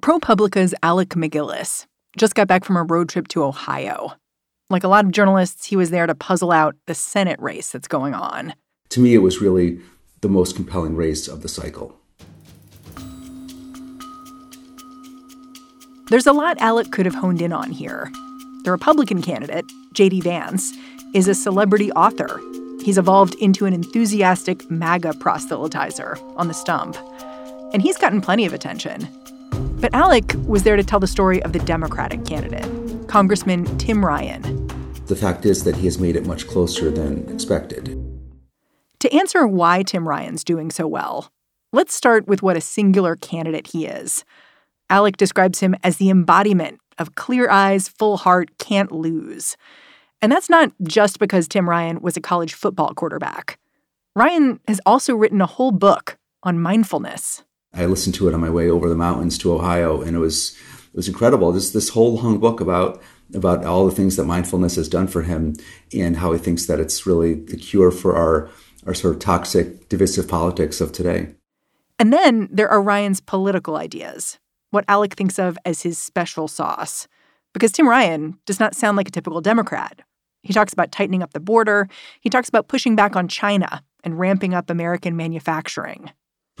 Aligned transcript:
ProPublica's 0.00 0.74
Alec 0.82 1.10
MacGillis 1.10 1.86
just 2.16 2.34
got 2.34 2.48
back 2.48 2.64
from 2.64 2.76
a 2.76 2.82
road 2.82 3.08
trip 3.08 3.28
to 3.28 3.44
Ohio. 3.44 4.14
Like 4.70 4.82
a 4.82 4.88
lot 4.88 5.04
of 5.04 5.10
journalists, 5.10 5.66
he 5.66 5.76
was 5.76 5.90
there 5.90 6.06
to 6.06 6.14
puzzle 6.14 6.52
out 6.52 6.74
the 6.86 6.94
Senate 6.94 7.38
race 7.40 7.70
that's 7.70 7.88
going 7.88 8.14
on. 8.14 8.54
To 8.90 9.00
me, 9.00 9.14
it 9.14 9.18
was 9.18 9.40
really 9.40 9.80
the 10.22 10.28
most 10.28 10.56
compelling 10.56 10.96
race 10.96 11.28
of 11.28 11.42
the 11.42 11.48
cycle. 11.48 11.96
There's 16.08 16.26
a 16.26 16.32
lot 16.32 16.58
Alec 16.60 16.90
could 16.90 17.06
have 17.06 17.14
honed 17.14 17.42
in 17.42 17.52
on 17.52 17.70
here. 17.70 18.10
The 18.64 18.70
Republican 18.70 19.22
candidate, 19.22 19.66
J.D. 19.92 20.22
Vance, 20.22 20.72
is 21.14 21.28
a 21.28 21.34
celebrity 21.34 21.92
author. 21.92 22.40
He's 22.82 22.98
evolved 22.98 23.34
into 23.34 23.66
an 23.66 23.74
enthusiastic 23.74 24.70
MAGA 24.70 25.12
proselytizer 25.14 26.18
on 26.36 26.48
the 26.48 26.54
stump. 26.54 26.96
And 27.72 27.82
he's 27.82 27.98
gotten 27.98 28.20
plenty 28.20 28.46
of 28.46 28.52
attention. 28.52 29.08
But 29.80 29.94
Alec 29.94 30.34
was 30.46 30.62
there 30.62 30.76
to 30.76 30.84
tell 30.84 31.00
the 31.00 31.06
story 31.06 31.42
of 31.42 31.54
the 31.54 31.58
Democratic 31.60 32.26
candidate, 32.26 32.68
Congressman 33.08 33.64
Tim 33.78 34.04
Ryan. 34.04 34.66
The 35.06 35.16
fact 35.16 35.46
is 35.46 35.64
that 35.64 35.76
he 35.76 35.86
has 35.86 35.98
made 35.98 36.16
it 36.16 36.26
much 36.26 36.46
closer 36.46 36.90
than 36.90 37.26
expected. 37.32 37.96
To 38.98 39.12
answer 39.14 39.46
why 39.46 39.82
Tim 39.82 40.06
Ryan's 40.06 40.44
doing 40.44 40.70
so 40.70 40.86
well, 40.86 41.32
let's 41.72 41.94
start 41.94 42.28
with 42.28 42.42
what 42.42 42.58
a 42.58 42.60
singular 42.60 43.16
candidate 43.16 43.68
he 43.68 43.86
is. 43.86 44.22
Alec 44.90 45.16
describes 45.16 45.60
him 45.60 45.74
as 45.82 45.96
the 45.96 46.10
embodiment 46.10 46.78
of 46.98 47.14
clear 47.14 47.48
eyes, 47.48 47.88
full 47.88 48.18
heart, 48.18 48.50
can't 48.58 48.92
lose. 48.92 49.56
And 50.20 50.30
that's 50.30 50.50
not 50.50 50.72
just 50.82 51.18
because 51.18 51.48
Tim 51.48 51.66
Ryan 51.66 52.02
was 52.02 52.18
a 52.18 52.20
college 52.20 52.52
football 52.52 52.92
quarterback. 52.92 53.58
Ryan 54.14 54.60
has 54.68 54.80
also 54.84 55.16
written 55.16 55.40
a 55.40 55.46
whole 55.46 55.72
book 55.72 56.18
on 56.42 56.60
mindfulness. 56.60 57.44
I 57.72 57.86
listened 57.86 58.14
to 58.16 58.28
it 58.28 58.34
on 58.34 58.40
my 58.40 58.50
way 58.50 58.68
over 58.68 58.88
the 58.88 58.96
mountains 58.96 59.38
to 59.38 59.52
Ohio, 59.52 60.00
and 60.00 60.16
it 60.16 60.18
was 60.18 60.56
it 60.92 60.96
was 60.96 61.08
incredible. 61.08 61.52
This 61.52 61.70
this 61.70 61.90
whole 61.90 62.16
long 62.16 62.38
book 62.38 62.60
about 62.60 63.00
about 63.34 63.64
all 63.64 63.86
the 63.86 63.94
things 63.94 64.16
that 64.16 64.24
mindfulness 64.24 64.76
has 64.76 64.88
done 64.88 65.06
for 65.06 65.22
him, 65.22 65.54
and 65.92 66.16
how 66.16 66.32
he 66.32 66.38
thinks 66.38 66.66
that 66.66 66.80
it's 66.80 67.06
really 67.06 67.34
the 67.34 67.56
cure 67.56 67.90
for 67.90 68.16
our 68.16 68.50
our 68.86 68.94
sort 68.94 69.14
of 69.14 69.20
toxic, 69.20 69.88
divisive 69.88 70.28
politics 70.28 70.80
of 70.80 70.92
today. 70.92 71.34
And 71.98 72.12
then 72.12 72.48
there 72.50 72.68
are 72.68 72.80
Ryan's 72.80 73.20
political 73.20 73.76
ideas, 73.76 74.38
what 74.70 74.86
Alec 74.88 75.14
thinks 75.14 75.38
of 75.38 75.58
as 75.64 75.82
his 75.82 75.98
special 75.98 76.48
sauce. 76.48 77.06
Because 77.52 77.72
Tim 77.72 77.88
Ryan 77.88 78.38
does 78.46 78.60
not 78.60 78.74
sound 78.74 78.96
like 78.96 79.08
a 79.08 79.10
typical 79.10 79.40
Democrat. 79.40 80.00
He 80.42 80.52
talks 80.52 80.72
about 80.72 80.92
tightening 80.92 81.22
up 81.22 81.32
the 81.32 81.40
border. 81.40 81.88
He 82.20 82.30
talks 82.30 82.48
about 82.48 82.68
pushing 82.68 82.96
back 82.96 83.16
on 83.16 83.28
China 83.28 83.82
and 84.02 84.18
ramping 84.18 84.54
up 84.54 84.70
American 84.70 85.16
manufacturing 85.16 86.10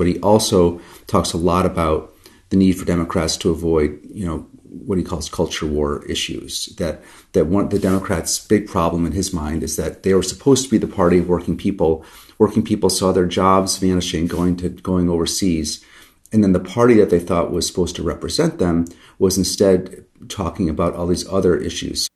but 0.00 0.06
he 0.06 0.18
also 0.20 0.80
talks 1.08 1.34
a 1.34 1.36
lot 1.36 1.66
about 1.66 2.10
the 2.48 2.56
need 2.56 2.72
for 2.72 2.86
Democrats 2.86 3.36
to 3.36 3.50
avoid, 3.50 4.00
you 4.10 4.24
know, 4.24 4.38
what 4.62 4.96
he 4.96 5.04
calls 5.04 5.28
culture 5.28 5.66
war 5.66 6.02
issues. 6.06 6.74
That 6.78 7.02
that 7.32 7.48
one 7.48 7.68
the 7.68 7.78
Democrats' 7.78 8.38
big 8.38 8.66
problem 8.66 9.04
in 9.04 9.12
his 9.12 9.34
mind 9.34 9.62
is 9.62 9.76
that 9.76 10.02
they 10.02 10.14
were 10.14 10.22
supposed 10.22 10.64
to 10.64 10.70
be 10.70 10.78
the 10.78 10.86
party 10.86 11.18
of 11.18 11.28
working 11.28 11.54
people. 11.54 12.02
Working 12.38 12.62
people 12.62 12.88
saw 12.88 13.12
their 13.12 13.26
jobs 13.26 13.76
vanishing, 13.76 14.26
going 14.26 14.56
to 14.56 14.70
going 14.70 15.10
overseas. 15.10 15.84
And 16.32 16.42
then 16.42 16.54
the 16.54 16.60
party 16.60 16.94
that 16.94 17.10
they 17.10 17.20
thought 17.20 17.52
was 17.52 17.66
supposed 17.66 17.94
to 17.96 18.02
represent 18.02 18.58
them 18.58 18.86
was 19.18 19.36
instead 19.36 20.06
talking 20.30 20.70
about 20.70 20.94
all 20.94 21.08
these 21.08 21.28
other 21.28 21.58
issues. 21.58 22.08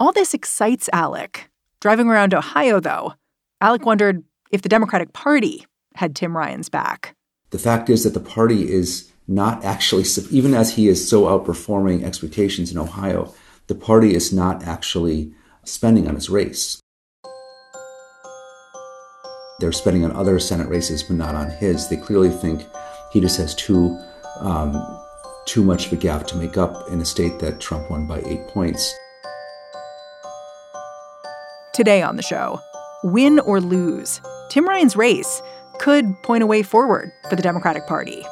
All 0.00 0.12
this 0.12 0.32
excites 0.32 0.88
Alec. 0.94 1.50
Driving 1.78 2.08
around 2.08 2.32
Ohio, 2.32 2.80
though, 2.80 3.12
Alec 3.60 3.84
wondered 3.84 4.24
if 4.50 4.62
the 4.62 4.70
Democratic 4.70 5.12
Party 5.12 5.66
had 5.94 6.14
Tim 6.16 6.36
Ryan's 6.36 6.68
back. 6.68 7.14
The 7.50 7.58
fact 7.58 7.90
is 7.90 8.04
that 8.04 8.14
the 8.14 8.20
party 8.20 8.70
is 8.72 9.10
not 9.28 9.64
actually, 9.64 10.04
even 10.30 10.54
as 10.54 10.74
he 10.74 10.88
is 10.88 11.08
so 11.08 11.24
outperforming 11.24 12.02
expectations 12.02 12.72
in 12.72 12.78
Ohio, 12.78 13.32
the 13.66 13.74
party 13.74 14.14
is 14.14 14.32
not 14.32 14.64
actually 14.64 15.32
spending 15.64 16.08
on 16.08 16.14
his 16.14 16.28
race. 16.28 16.80
They're 19.60 19.72
spending 19.72 20.04
on 20.04 20.12
other 20.12 20.38
Senate 20.40 20.68
races, 20.68 21.02
but 21.02 21.16
not 21.16 21.34
on 21.34 21.50
his. 21.50 21.88
They 21.88 21.96
clearly 21.96 22.30
think 22.30 22.66
he 23.12 23.20
just 23.20 23.36
has 23.36 23.54
too 23.54 23.96
um, 24.40 24.74
too 25.44 25.62
much 25.62 25.86
of 25.86 25.92
a 25.92 25.96
gap 25.96 26.26
to 26.28 26.36
make 26.36 26.56
up 26.56 26.88
in 26.90 27.00
a 27.00 27.04
state 27.04 27.38
that 27.40 27.60
Trump 27.60 27.90
won 27.90 28.06
by 28.06 28.20
eight 28.22 28.46
points. 28.48 28.92
Today 31.74 32.02
on 32.02 32.16
the 32.16 32.22
show, 32.22 32.60
win 33.04 33.38
or 33.40 33.60
lose, 33.60 34.20
Tim 34.50 34.68
Ryan's 34.68 34.96
race 34.96 35.42
could 35.78 36.20
point 36.22 36.42
a 36.42 36.46
way 36.46 36.62
forward 36.62 37.12
for 37.28 37.36
the 37.36 37.42
Democratic 37.42 37.86
Party, 37.86 38.24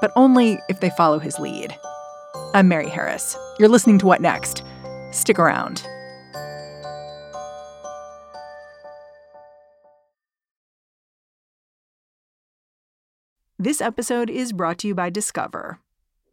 but 0.00 0.12
only 0.16 0.58
if 0.68 0.80
they 0.80 0.90
follow 0.90 1.18
his 1.18 1.38
lead. 1.38 1.74
I'm 2.54 2.68
Mary 2.68 2.88
Harris. 2.88 3.36
You're 3.58 3.68
listening 3.68 3.98
to 4.00 4.06
What 4.06 4.20
Next? 4.20 4.62
Stick 5.10 5.38
around. 5.38 5.86
This 13.58 13.80
episode 13.80 14.28
is 14.28 14.52
brought 14.52 14.78
to 14.78 14.88
you 14.88 14.94
by 14.94 15.08
Discover. 15.08 15.78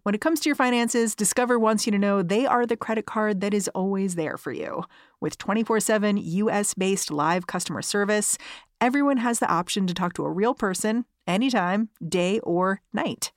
When 0.03 0.15
it 0.15 0.21
comes 0.21 0.39
to 0.39 0.49
your 0.49 0.55
finances, 0.55 1.13
Discover 1.13 1.59
wants 1.59 1.85
you 1.85 1.91
to 1.91 1.99
know 1.99 2.23
they 2.23 2.47
are 2.47 2.65
the 2.65 2.75
credit 2.75 3.05
card 3.05 3.41
that 3.41 3.53
is 3.53 3.67
always 3.75 4.15
there 4.15 4.37
for 4.37 4.51
you. 4.51 4.83
With 5.19 5.37
24 5.37 5.81
7 5.81 6.17
US 6.17 6.73
based 6.73 7.11
live 7.11 7.45
customer 7.45 7.83
service, 7.83 8.37
everyone 8.81 9.17
has 9.17 9.39
the 9.39 9.51
option 9.51 9.87
to 9.87 9.93
talk 9.93 10.13
to 10.13 10.25
a 10.25 10.31
real 10.31 10.53
person 10.53 11.05
anytime, 11.27 11.89
day 12.07 12.39
or 12.39 12.81
night. 12.93 13.31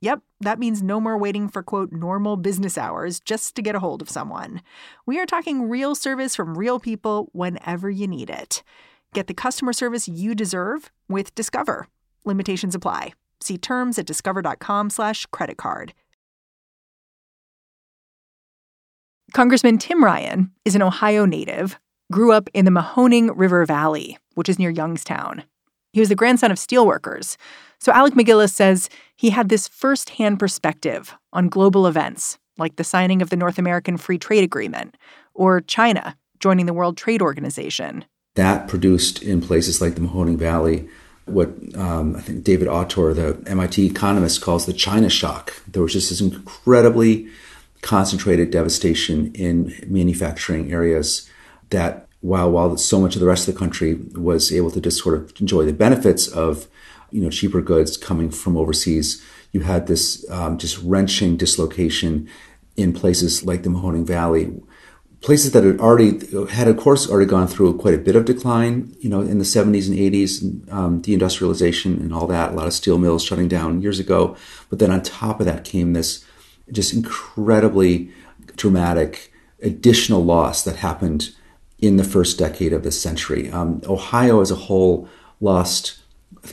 Yep, 0.00 0.20
that 0.40 0.58
means 0.58 0.82
no 0.82 1.00
more 1.00 1.16
waiting 1.16 1.48
for 1.48 1.62
quote 1.62 1.92
normal 1.92 2.36
business 2.36 2.76
hours 2.76 3.20
just 3.20 3.54
to 3.54 3.62
get 3.62 3.76
a 3.76 3.80
hold 3.80 4.02
of 4.02 4.10
someone. 4.10 4.60
We 5.06 5.20
are 5.20 5.26
talking 5.26 5.68
real 5.68 5.94
service 5.94 6.34
from 6.34 6.58
real 6.58 6.80
people 6.80 7.28
whenever 7.32 7.88
you 7.88 8.08
need 8.08 8.28
it. 8.28 8.64
Get 9.14 9.28
the 9.28 9.34
customer 9.34 9.72
service 9.72 10.08
you 10.08 10.34
deserve 10.34 10.90
with 11.08 11.34
Discover. 11.34 11.86
Limitations 12.24 12.74
apply. 12.74 13.12
See 13.40 13.58
terms 13.58 13.98
at 13.98 14.06
discover.com/slash 14.06 15.26
credit 15.26 15.56
card. 15.56 15.92
Congressman 19.32 19.78
Tim 19.78 20.04
Ryan 20.04 20.50
is 20.64 20.74
an 20.74 20.82
Ohio 20.82 21.24
native, 21.24 21.78
grew 22.10 22.32
up 22.32 22.50
in 22.52 22.66
the 22.66 22.70
Mahoning 22.70 23.32
River 23.34 23.64
Valley, 23.64 24.18
which 24.34 24.48
is 24.48 24.58
near 24.58 24.70
Youngstown. 24.70 25.44
He 25.92 26.00
was 26.00 26.08
the 26.08 26.14
grandson 26.14 26.50
of 26.50 26.58
steelworkers. 26.58 27.36
So 27.78 27.92
Alec 27.92 28.14
MacGillis 28.14 28.52
says 28.52 28.88
he 29.16 29.30
had 29.30 29.48
this 29.48 29.68
firsthand 29.68 30.38
perspective 30.38 31.14
on 31.32 31.48
global 31.48 31.86
events, 31.86 32.38
like 32.56 32.76
the 32.76 32.84
signing 32.84 33.20
of 33.20 33.30
the 33.30 33.36
North 33.36 33.58
American 33.58 33.96
Free 33.96 34.18
Trade 34.18 34.44
Agreement 34.44 34.96
or 35.34 35.60
China 35.60 36.16
joining 36.40 36.66
the 36.66 36.72
World 36.72 36.96
Trade 36.96 37.22
Organization. 37.22 38.04
That 38.34 38.68
produced 38.68 39.22
in 39.22 39.42
places 39.42 39.80
like 39.80 39.94
the 39.94 40.00
Mahoning 40.00 40.38
Valley 40.38 40.88
what 41.26 41.50
um, 41.76 42.16
I 42.16 42.20
think 42.20 42.44
David 42.44 42.68
Autor, 42.68 43.14
the 43.14 43.42
MIT 43.46 43.86
economist, 43.86 44.40
calls 44.40 44.66
the 44.66 44.72
China 44.72 45.08
shock. 45.08 45.54
There 45.68 45.82
was 45.82 45.92
just 45.92 46.10
this 46.10 46.20
incredibly 46.20 47.28
concentrated 47.80 48.50
devastation 48.50 49.32
in 49.34 49.74
manufacturing 49.86 50.72
areas 50.72 51.28
that 51.70 52.08
while 52.22 52.50
while 52.50 52.76
so 52.76 52.98
much 53.00 53.14
of 53.14 53.20
the 53.20 53.26
rest 53.26 53.46
of 53.46 53.54
the 53.54 53.58
country 53.58 53.94
was 54.14 54.52
able 54.52 54.70
to 54.70 54.80
just 54.80 55.02
sort 55.02 55.16
of 55.16 55.32
enjoy 55.40 55.64
the 55.66 55.72
benefits 55.72 56.28
of 56.28 56.68
you 57.10 57.20
know 57.20 57.28
cheaper 57.28 57.60
goods 57.60 57.96
coming 57.96 58.30
from 58.30 58.56
overseas, 58.56 59.22
you 59.52 59.60
had 59.60 59.86
this 59.86 60.28
um, 60.30 60.56
just 60.56 60.78
wrenching 60.78 61.36
dislocation 61.36 62.28
in 62.76 62.92
places 62.92 63.44
like 63.44 63.64
the 63.64 63.68
Mahoning 63.68 64.06
Valley, 64.06 64.50
places 65.20 65.52
that 65.52 65.64
had 65.64 65.80
already 65.80 66.20
had 66.50 66.68
of 66.68 66.76
course 66.76 67.10
already 67.10 67.28
gone 67.28 67.48
through 67.48 67.76
quite 67.76 67.94
a 67.94 67.98
bit 67.98 68.16
of 68.16 68.24
decline, 68.24 68.96
you 69.00 69.10
know, 69.10 69.20
in 69.20 69.38
the 69.38 69.44
70s 69.44 69.88
and 69.88 69.98
80s, 69.98 70.72
um, 70.72 71.02
deindustrialization 71.02 72.00
and 72.00 72.14
all 72.14 72.26
that, 72.28 72.52
a 72.52 72.54
lot 72.54 72.66
of 72.66 72.72
steel 72.72 72.98
mills 72.98 73.24
shutting 73.24 73.48
down 73.48 73.82
years 73.82 73.98
ago. 73.98 74.36
But 74.70 74.78
then 74.78 74.90
on 74.90 75.02
top 75.02 75.40
of 75.40 75.46
that 75.46 75.64
came 75.64 75.92
this 75.92 76.24
just 76.70 76.94
incredibly 76.94 78.10
dramatic 78.56 79.32
additional 79.60 80.24
loss 80.24 80.62
that 80.64 80.76
happened 80.76 81.34
in 81.82 81.96
the 81.96 82.04
first 82.04 82.38
decade 82.38 82.72
of 82.72 82.84
this 82.84 82.98
century. 82.98 83.50
Um, 83.50 83.82
Ohio 83.86 84.40
as 84.40 84.50
a 84.50 84.54
whole 84.54 85.08
lost 85.40 85.98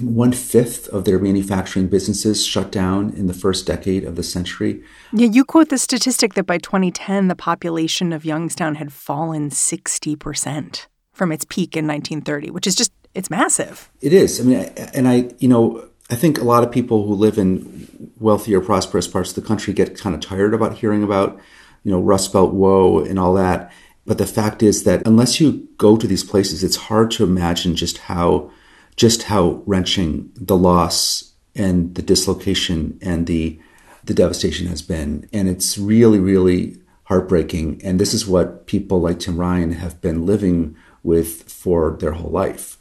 one 0.01 0.31
fifth 0.31 0.87
of 0.89 1.05
their 1.05 1.19
manufacturing 1.19 1.87
businesses 1.87 2.45
shut 2.45 2.71
down 2.71 3.11
in 3.11 3.27
the 3.27 3.33
first 3.33 3.65
decade 3.65 4.03
of 4.03 4.15
the 4.15 4.23
century. 4.23 4.83
Yeah, 5.13 5.27
you 5.27 5.45
quote 5.45 5.69
the 5.69 5.77
statistic 5.77 6.33
that 6.33 6.45
by 6.45 6.57
2010, 6.57 7.27
the 7.27 7.35
population 7.35 8.11
of 8.11 8.25
Youngstown 8.25 8.75
had 8.75 8.91
fallen 8.91 9.49
60% 9.49 10.85
from 11.13 11.31
its 11.31 11.45
peak 11.45 11.77
in 11.77 11.87
1930, 11.87 12.51
which 12.51 12.67
is 12.67 12.75
just, 12.75 12.91
it's 13.15 13.29
massive. 13.29 13.89
It 14.01 14.13
is. 14.13 14.39
I 14.39 14.43
mean, 14.43 14.59
and 14.93 15.07
I, 15.07 15.29
you 15.39 15.47
know, 15.47 15.89
I 16.09 16.15
think 16.15 16.39
a 16.39 16.43
lot 16.43 16.63
of 16.63 16.71
people 16.71 17.05
who 17.05 17.13
live 17.13 17.37
in 17.37 18.11
wealthier, 18.19 18.61
prosperous 18.61 19.07
parts 19.07 19.29
of 19.29 19.35
the 19.35 19.47
country 19.47 19.73
get 19.73 19.97
kind 19.97 20.15
of 20.15 20.21
tired 20.21 20.53
about 20.53 20.77
hearing 20.77 21.03
about, 21.03 21.39
you 21.83 21.91
know, 21.91 21.99
Rust 21.99 22.33
Belt 22.33 22.53
woe 22.53 22.99
and 22.99 23.17
all 23.17 23.33
that. 23.35 23.71
But 24.05 24.17
the 24.17 24.25
fact 24.25 24.63
is 24.63 24.83
that 24.83 25.05
unless 25.05 25.39
you 25.39 25.67
go 25.77 25.97
to 25.97 26.07
these 26.07 26.23
places, 26.23 26.63
it's 26.63 26.75
hard 26.75 27.11
to 27.11 27.23
imagine 27.23 27.75
just 27.75 27.99
how 27.99 28.51
just 28.95 29.23
how 29.23 29.63
wrenching 29.65 30.29
the 30.35 30.57
loss 30.57 31.33
and 31.55 31.95
the 31.95 32.01
dislocation 32.01 32.99
and 33.01 33.27
the 33.27 33.59
the 34.03 34.13
devastation 34.13 34.67
has 34.67 34.81
been. 34.81 35.29
And 35.31 35.47
it's 35.47 35.77
really, 35.77 36.19
really 36.19 36.77
heartbreaking. 37.03 37.81
And 37.83 37.99
this 37.99 38.13
is 38.13 38.27
what 38.27 38.65
people 38.67 39.01
like 39.01 39.19
Tim 39.19 39.39
Ryan 39.39 39.73
have 39.73 40.01
been 40.01 40.25
living 40.25 40.75
with 41.03 41.43
for 41.51 41.97
their 41.99 42.13
whole 42.13 42.31
life. 42.31 42.77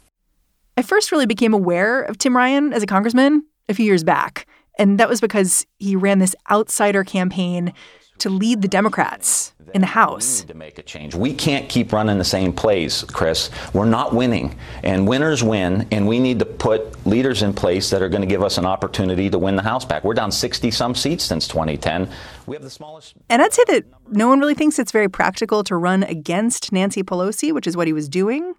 I 0.77 0.81
first 0.81 1.11
really 1.11 1.25
became 1.25 1.53
aware 1.53 2.01
of 2.01 2.17
Tim 2.17 2.35
Ryan 2.35 2.73
as 2.73 2.83
a 2.83 2.87
congressman 2.87 3.43
a 3.67 3.73
few 3.73 3.85
years 3.85 4.03
back. 4.03 4.47
And 4.77 4.99
that 4.99 5.09
was 5.09 5.19
because 5.19 5.65
he 5.77 5.95
ran 5.95 6.19
this 6.19 6.35
outsider 6.49 7.03
campaign 7.03 7.73
to 8.21 8.29
lead 8.29 8.61
the 8.61 8.67
Democrats 8.67 9.53
in 9.73 9.81
the 9.81 9.87
House. 9.87 10.39
We 10.39 10.41
need 10.41 10.47
to 10.47 10.57
make 10.57 10.79
a 10.79 10.83
change. 10.83 11.15
We 11.15 11.33
can't 11.33 11.69
keep 11.69 11.93
running 11.93 12.17
the 12.17 12.23
same 12.23 12.53
plays, 12.53 13.03
Chris. 13.11 13.49
We're 13.73 13.85
not 13.85 14.13
winning, 14.13 14.57
and 14.83 15.07
winners 15.07 15.43
win, 15.43 15.87
and 15.91 16.07
we 16.07 16.19
need 16.19 16.39
to 16.39 16.45
put 16.45 17.05
leaders 17.05 17.41
in 17.41 17.53
place 17.53 17.89
that 17.89 18.01
are 18.01 18.09
going 18.09 18.21
to 18.21 18.27
give 18.27 18.43
us 18.43 18.57
an 18.57 18.65
opportunity 18.65 19.29
to 19.29 19.37
win 19.37 19.55
the 19.55 19.61
House 19.61 19.85
back. 19.85 20.03
We're 20.03 20.13
down 20.13 20.31
60 20.31 20.71
some 20.71 20.95
seats 20.95 21.23
since 21.23 21.47
2010. 21.47 22.09
We 22.45 22.55
have 22.55 22.63
the 22.63 22.69
smallest. 22.69 23.15
And 23.29 23.41
I'd 23.41 23.53
say 23.53 23.63
that 23.67 23.85
no 24.09 24.27
one 24.27 24.39
really 24.39 24.55
thinks 24.55 24.79
it's 24.79 24.91
very 24.91 25.09
practical 25.09 25.63
to 25.65 25.75
run 25.75 26.03
against 26.03 26.71
Nancy 26.71 27.03
Pelosi, 27.03 27.53
which 27.53 27.67
is 27.67 27.77
what 27.77 27.87
he 27.87 27.93
was 27.93 28.09
doing. 28.09 28.53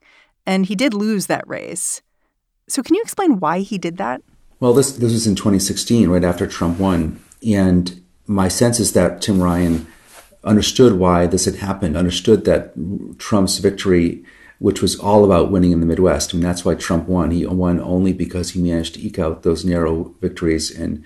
And 0.47 0.67
he 0.67 0.75
did 0.75 0.95
lose 0.95 1.27
that 1.27 1.47
race. 1.47 2.03
So, 2.69 2.83
can 2.83 2.95
you 2.95 3.03
explain 3.03 3.41
why 3.41 3.61
he 3.61 3.79
did 3.79 3.99
that? 3.99 4.23
Well, 4.61 4.75
this, 4.75 4.93
this 4.93 5.13
was 5.13 5.27
in 5.27 5.35
2016, 5.35 6.09
right 6.09 6.23
after 6.23 6.47
Trump 6.47 6.79
won. 6.79 7.21
And 7.47 8.01
my 8.31 8.47
sense 8.47 8.79
is 8.79 8.93
that 8.93 9.21
Tim 9.21 9.43
Ryan 9.43 9.89
understood 10.45 10.93
why 10.93 11.27
this 11.27 11.47
had 11.47 11.57
happened, 11.57 11.97
understood 11.97 12.45
that 12.45 12.73
Trump's 13.19 13.59
victory, 13.59 14.25
which 14.61 14.81
was 14.81 14.97
all 15.01 15.25
about 15.25 15.51
winning 15.51 15.73
in 15.73 15.81
the 15.81 15.87
Midwest, 15.87 16.31
I 16.31 16.33
and 16.33 16.41
mean, 16.41 16.49
that's 16.49 16.65
why 16.65 16.77
Trump 16.77 17.09
won. 17.09 17.33
He 17.33 17.45
won 17.45 17.81
only 17.81 18.13
because 18.13 18.51
he 18.51 18.63
managed 18.63 18.95
to 18.95 19.05
eke 19.05 19.19
out 19.19 19.43
those 19.43 19.65
narrow 19.65 20.15
victories 20.21 20.71
in 20.71 21.05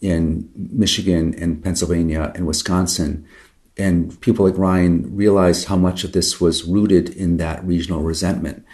in 0.00 0.48
Michigan 0.54 1.34
and 1.38 1.64
Pennsylvania 1.64 2.32
and 2.36 2.46
Wisconsin. 2.46 3.26
And 3.76 4.20
people 4.20 4.44
like 4.44 4.56
Ryan 4.58 5.16
realized 5.16 5.66
how 5.66 5.76
much 5.76 6.04
of 6.04 6.12
this 6.12 6.38
was 6.40 6.64
rooted 6.64 7.08
in 7.08 7.38
that 7.38 7.64
regional 7.64 8.02
resentment, 8.02 8.64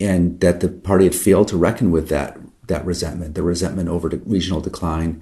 and 0.00 0.40
that 0.40 0.60
the 0.60 0.68
party 0.68 1.04
had 1.04 1.14
failed 1.14 1.48
to 1.48 1.58
reckon 1.58 1.90
with 1.90 2.08
that 2.08 2.38
that 2.68 2.86
resentment, 2.86 3.34
the 3.34 3.42
resentment 3.42 3.90
over 3.90 4.08
the 4.08 4.16
regional 4.24 4.62
decline, 4.62 5.20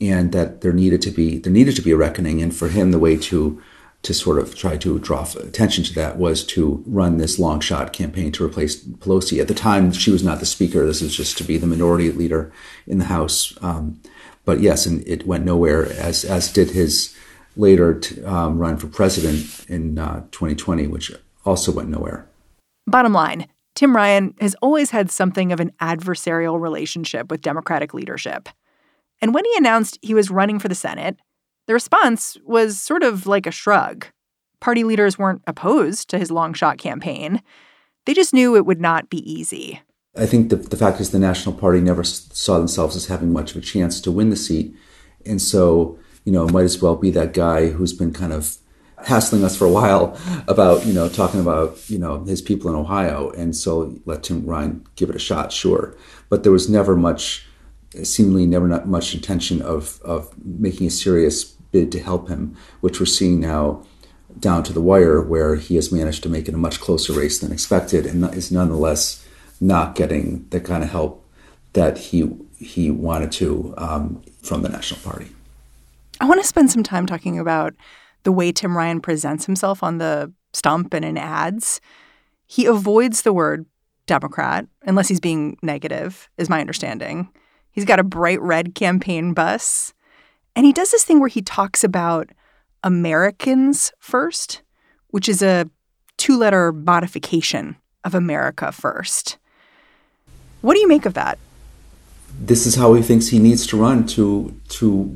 and 0.00 0.32
that 0.32 0.60
there 0.60 0.72
needed 0.72 1.02
to 1.02 1.10
be 1.10 1.38
there 1.38 1.52
needed 1.52 1.76
to 1.76 1.82
be 1.82 1.90
a 1.90 1.96
reckoning. 1.96 2.42
And 2.42 2.54
for 2.54 2.68
him, 2.68 2.90
the 2.90 2.98
way 2.98 3.16
to 3.16 3.62
to 4.02 4.14
sort 4.14 4.38
of 4.38 4.54
try 4.54 4.76
to 4.76 4.98
draw 5.00 5.26
attention 5.36 5.82
to 5.82 5.92
that 5.94 6.16
was 6.16 6.44
to 6.44 6.84
run 6.86 7.16
this 7.16 7.38
long 7.38 7.58
shot 7.60 7.92
campaign 7.92 8.30
to 8.30 8.44
replace 8.44 8.84
Pelosi. 8.84 9.40
At 9.40 9.48
the 9.48 9.54
time, 9.54 9.90
she 9.90 10.12
was 10.12 10.22
not 10.22 10.38
the 10.38 10.46
speaker. 10.46 10.86
This 10.86 11.02
was 11.02 11.16
just 11.16 11.36
to 11.38 11.44
be 11.44 11.56
the 11.56 11.66
minority 11.66 12.12
leader 12.12 12.52
in 12.86 12.98
the 12.98 13.06
House. 13.06 13.56
Um, 13.62 14.00
but 14.44 14.60
yes, 14.60 14.86
and 14.86 15.06
it 15.08 15.26
went 15.26 15.44
nowhere, 15.44 15.90
as 15.92 16.24
as 16.24 16.52
did 16.52 16.70
his 16.70 17.16
later 17.56 17.98
t- 17.98 18.22
um, 18.22 18.58
run 18.58 18.76
for 18.76 18.86
president 18.86 19.66
in 19.68 19.98
uh, 19.98 20.20
2020, 20.30 20.86
which 20.86 21.10
also 21.44 21.72
went 21.72 21.88
nowhere. 21.88 22.28
Bottom 22.86 23.12
line. 23.12 23.48
Tim 23.74 23.94
Ryan 23.94 24.34
has 24.40 24.54
always 24.62 24.90
had 24.90 25.10
something 25.10 25.52
of 25.52 25.60
an 25.60 25.72
adversarial 25.80 26.60
relationship 26.60 27.30
with 27.30 27.42
Democratic 27.42 27.92
leadership. 27.92 28.48
And 29.20 29.34
when 29.34 29.44
he 29.44 29.54
announced 29.56 29.98
he 30.02 30.14
was 30.14 30.30
running 30.30 30.58
for 30.58 30.68
the 30.68 30.74
Senate, 30.74 31.16
the 31.66 31.74
response 31.74 32.36
was 32.44 32.80
sort 32.80 33.02
of 33.02 33.26
like 33.26 33.46
a 33.46 33.50
shrug. 33.50 34.06
Party 34.60 34.84
leaders 34.84 35.18
weren't 35.18 35.42
opposed 35.46 36.08
to 36.10 36.18
his 36.18 36.30
long 36.30 36.54
shot 36.54 36.78
campaign. 36.78 37.42
They 38.04 38.14
just 38.14 38.32
knew 38.32 38.56
it 38.56 38.66
would 38.66 38.80
not 38.80 39.10
be 39.10 39.18
easy. 39.30 39.80
I 40.16 40.26
think 40.26 40.48
the, 40.48 40.56
the 40.56 40.76
fact 40.76 41.00
is 41.00 41.10
the 41.10 41.18
National 41.18 41.54
Party 41.54 41.80
never 41.80 42.04
saw 42.04 42.58
themselves 42.58 42.96
as 42.96 43.06
having 43.06 43.32
much 43.32 43.50
of 43.50 43.58
a 43.58 43.60
chance 43.60 44.00
to 44.00 44.10
win 44.10 44.30
the 44.30 44.36
seat. 44.36 44.74
And 45.26 45.42
so, 45.42 45.98
you 46.24 46.32
know, 46.32 46.48
might 46.48 46.64
as 46.64 46.80
well 46.80 46.96
be 46.96 47.10
that 47.10 47.34
guy 47.34 47.68
who's 47.68 47.92
been 47.92 48.12
kind 48.12 48.32
of 48.32 48.56
hassling 49.04 49.44
us 49.44 49.56
for 49.56 49.66
a 49.66 49.70
while 49.70 50.18
about, 50.48 50.86
you 50.86 50.92
know, 50.92 51.08
talking 51.08 51.40
about, 51.40 51.90
you 51.90 51.98
know, 51.98 52.24
his 52.24 52.40
people 52.40 52.70
in 52.70 52.76
Ohio. 52.76 53.30
And 53.30 53.54
so 53.54 53.98
let 54.06 54.22
Tim 54.22 54.46
Ryan 54.46 54.86
give 54.96 55.10
it 55.10 55.16
a 55.16 55.20
shot, 55.20 55.52
sure. 55.52 55.94
But 56.30 56.44
there 56.44 56.52
was 56.52 56.70
never 56.70 56.96
much 56.96 57.46
seemingly 58.02 58.46
never 58.46 58.68
not 58.68 58.86
much 58.86 59.14
intention 59.14 59.62
of 59.62 60.00
of 60.02 60.32
making 60.44 60.86
a 60.86 60.90
serious 60.90 61.44
bid 61.44 61.92
to 61.92 62.00
help 62.00 62.28
him, 62.28 62.56
which 62.80 63.00
we're 63.00 63.06
seeing 63.06 63.40
now 63.40 63.84
down 64.38 64.62
to 64.64 64.72
the 64.72 64.80
wire, 64.80 65.20
where 65.20 65.54
he 65.54 65.76
has 65.76 65.90
managed 65.90 66.22
to 66.22 66.28
make 66.28 66.48
it 66.48 66.54
a 66.54 66.58
much 66.58 66.80
closer 66.80 67.12
race 67.12 67.38
than 67.38 67.52
expected, 67.52 68.06
and 68.06 68.24
is 68.34 68.52
nonetheless 68.52 69.26
not 69.60 69.94
getting 69.94 70.46
the 70.50 70.60
kind 70.60 70.82
of 70.82 70.90
help 70.90 71.24
that 71.72 71.98
he 71.98 72.30
he 72.58 72.90
wanted 72.90 73.32
to 73.32 73.74
um, 73.76 74.22
from 74.42 74.62
the 74.62 74.68
National 74.68 75.00
Party. 75.00 75.28
I 76.20 76.24
want 76.24 76.40
to 76.40 76.46
spend 76.46 76.70
some 76.70 76.82
time 76.82 77.06
talking 77.06 77.38
about 77.38 77.74
the 78.22 78.32
way 78.32 78.50
Tim 78.50 78.76
Ryan 78.76 79.00
presents 79.00 79.46
himself 79.46 79.82
on 79.82 79.98
the 79.98 80.32
stump 80.52 80.94
and 80.94 81.04
in 81.04 81.18
ads. 81.18 81.80
He 82.46 82.64
avoids 82.66 83.22
the 83.22 83.32
word 83.32 83.66
Democrat 84.06 84.66
unless 84.82 85.08
he's 85.08 85.20
being 85.20 85.58
negative, 85.62 86.28
is 86.38 86.48
my 86.48 86.60
understanding. 86.60 87.28
He's 87.76 87.84
got 87.84 88.00
a 88.00 88.04
bright 88.04 88.40
red 88.40 88.74
campaign 88.74 89.34
bus. 89.34 89.92
And 90.56 90.64
he 90.64 90.72
does 90.72 90.90
this 90.90 91.04
thing 91.04 91.20
where 91.20 91.28
he 91.28 91.42
talks 91.42 91.84
about 91.84 92.30
Americans 92.82 93.92
first, 94.00 94.62
which 95.08 95.28
is 95.28 95.42
a 95.42 95.68
two 96.16 96.38
letter 96.38 96.72
modification 96.72 97.76
of 98.02 98.14
America 98.14 98.72
first. 98.72 99.36
What 100.62 100.72
do 100.72 100.80
you 100.80 100.88
make 100.88 101.04
of 101.04 101.12
that? 101.14 101.38
This 102.40 102.66
is 102.66 102.76
how 102.76 102.94
he 102.94 103.02
thinks 103.02 103.28
he 103.28 103.38
needs 103.38 103.66
to 103.66 103.76
run 103.76 104.06
to 104.08 104.58
to 104.70 105.14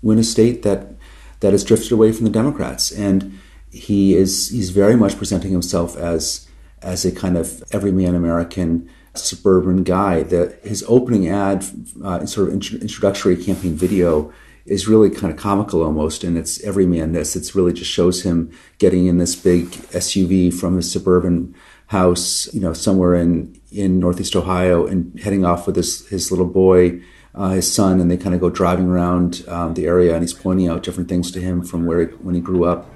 win 0.00 0.18
a 0.18 0.24
state 0.24 0.62
that 0.62 0.94
that 1.40 1.52
has 1.52 1.62
drifted 1.62 1.92
away 1.92 2.10
from 2.10 2.24
the 2.24 2.30
Democrats. 2.30 2.90
And 2.90 3.38
he 3.70 4.14
is 4.14 4.48
he's 4.48 4.70
very 4.70 4.96
much 4.96 5.18
presenting 5.18 5.50
himself 5.50 5.94
as 5.94 6.48
as 6.80 7.04
a 7.04 7.12
kind 7.12 7.36
of 7.36 7.62
everyman 7.70 8.14
American 8.14 8.88
suburban 9.18 9.82
guy. 9.82 10.22
That 10.22 10.64
his 10.64 10.84
opening 10.88 11.28
ad, 11.28 11.64
uh, 12.02 12.26
sort 12.26 12.48
of 12.48 12.54
introductory 12.54 13.36
campaign 13.36 13.74
video, 13.74 14.32
is 14.66 14.88
really 14.88 15.10
kind 15.10 15.32
of 15.32 15.38
comical 15.38 15.82
almost, 15.82 16.24
and 16.24 16.36
it's 16.36 16.62
everyman 16.64 17.12
this. 17.12 17.36
It's 17.36 17.54
really 17.54 17.72
just 17.72 17.90
shows 17.90 18.22
him 18.22 18.50
getting 18.78 19.06
in 19.06 19.18
this 19.18 19.36
big 19.36 19.66
SUV 19.92 20.52
from 20.52 20.76
his 20.76 20.90
suburban 20.90 21.54
house, 21.88 22.52
you 22.52 22.60
know, 22.60 22.72
somewhere 22.72 23.14
in 23.14 23.58
in 23.70 24.00
Northeast 24.00 24.34
Ohio, 24.34 24.86
and 24.86 25.18
heading 25.20 25.44
off 25.44 25.66
with 25.66 25.76
his 25.76 26.06
his 26.08 26.30
little 26.30 26.46
boy. 26.46 27.00
Uh, 27.34 27.50
his 27.50 27.70
son, 27.70 28.00
and 28.00 28.10
they 28.10 28.16
kind 28.16 28.34
of 28.34 28.40
go 28.40 28.48
driving 28.48 28.88
around 28.88 29.44
um, 29.46 29.74
the 29.74 29.86
area, 29.86 30.14
and 30.14 30.22
he's 30.22 30.32
pointing 30.32 30.68
out 30.68 30.82
different 30.82 31.06
things 31.06 31.30
to 31.30 31.38
him 31.38 31.62
from 31.62 31.84
where 31.84 32.00
he, 32.00 32.06
when 32.06 32.34
he 32.34 32.40
grew 32.40 32.64
up. 32.64 32.90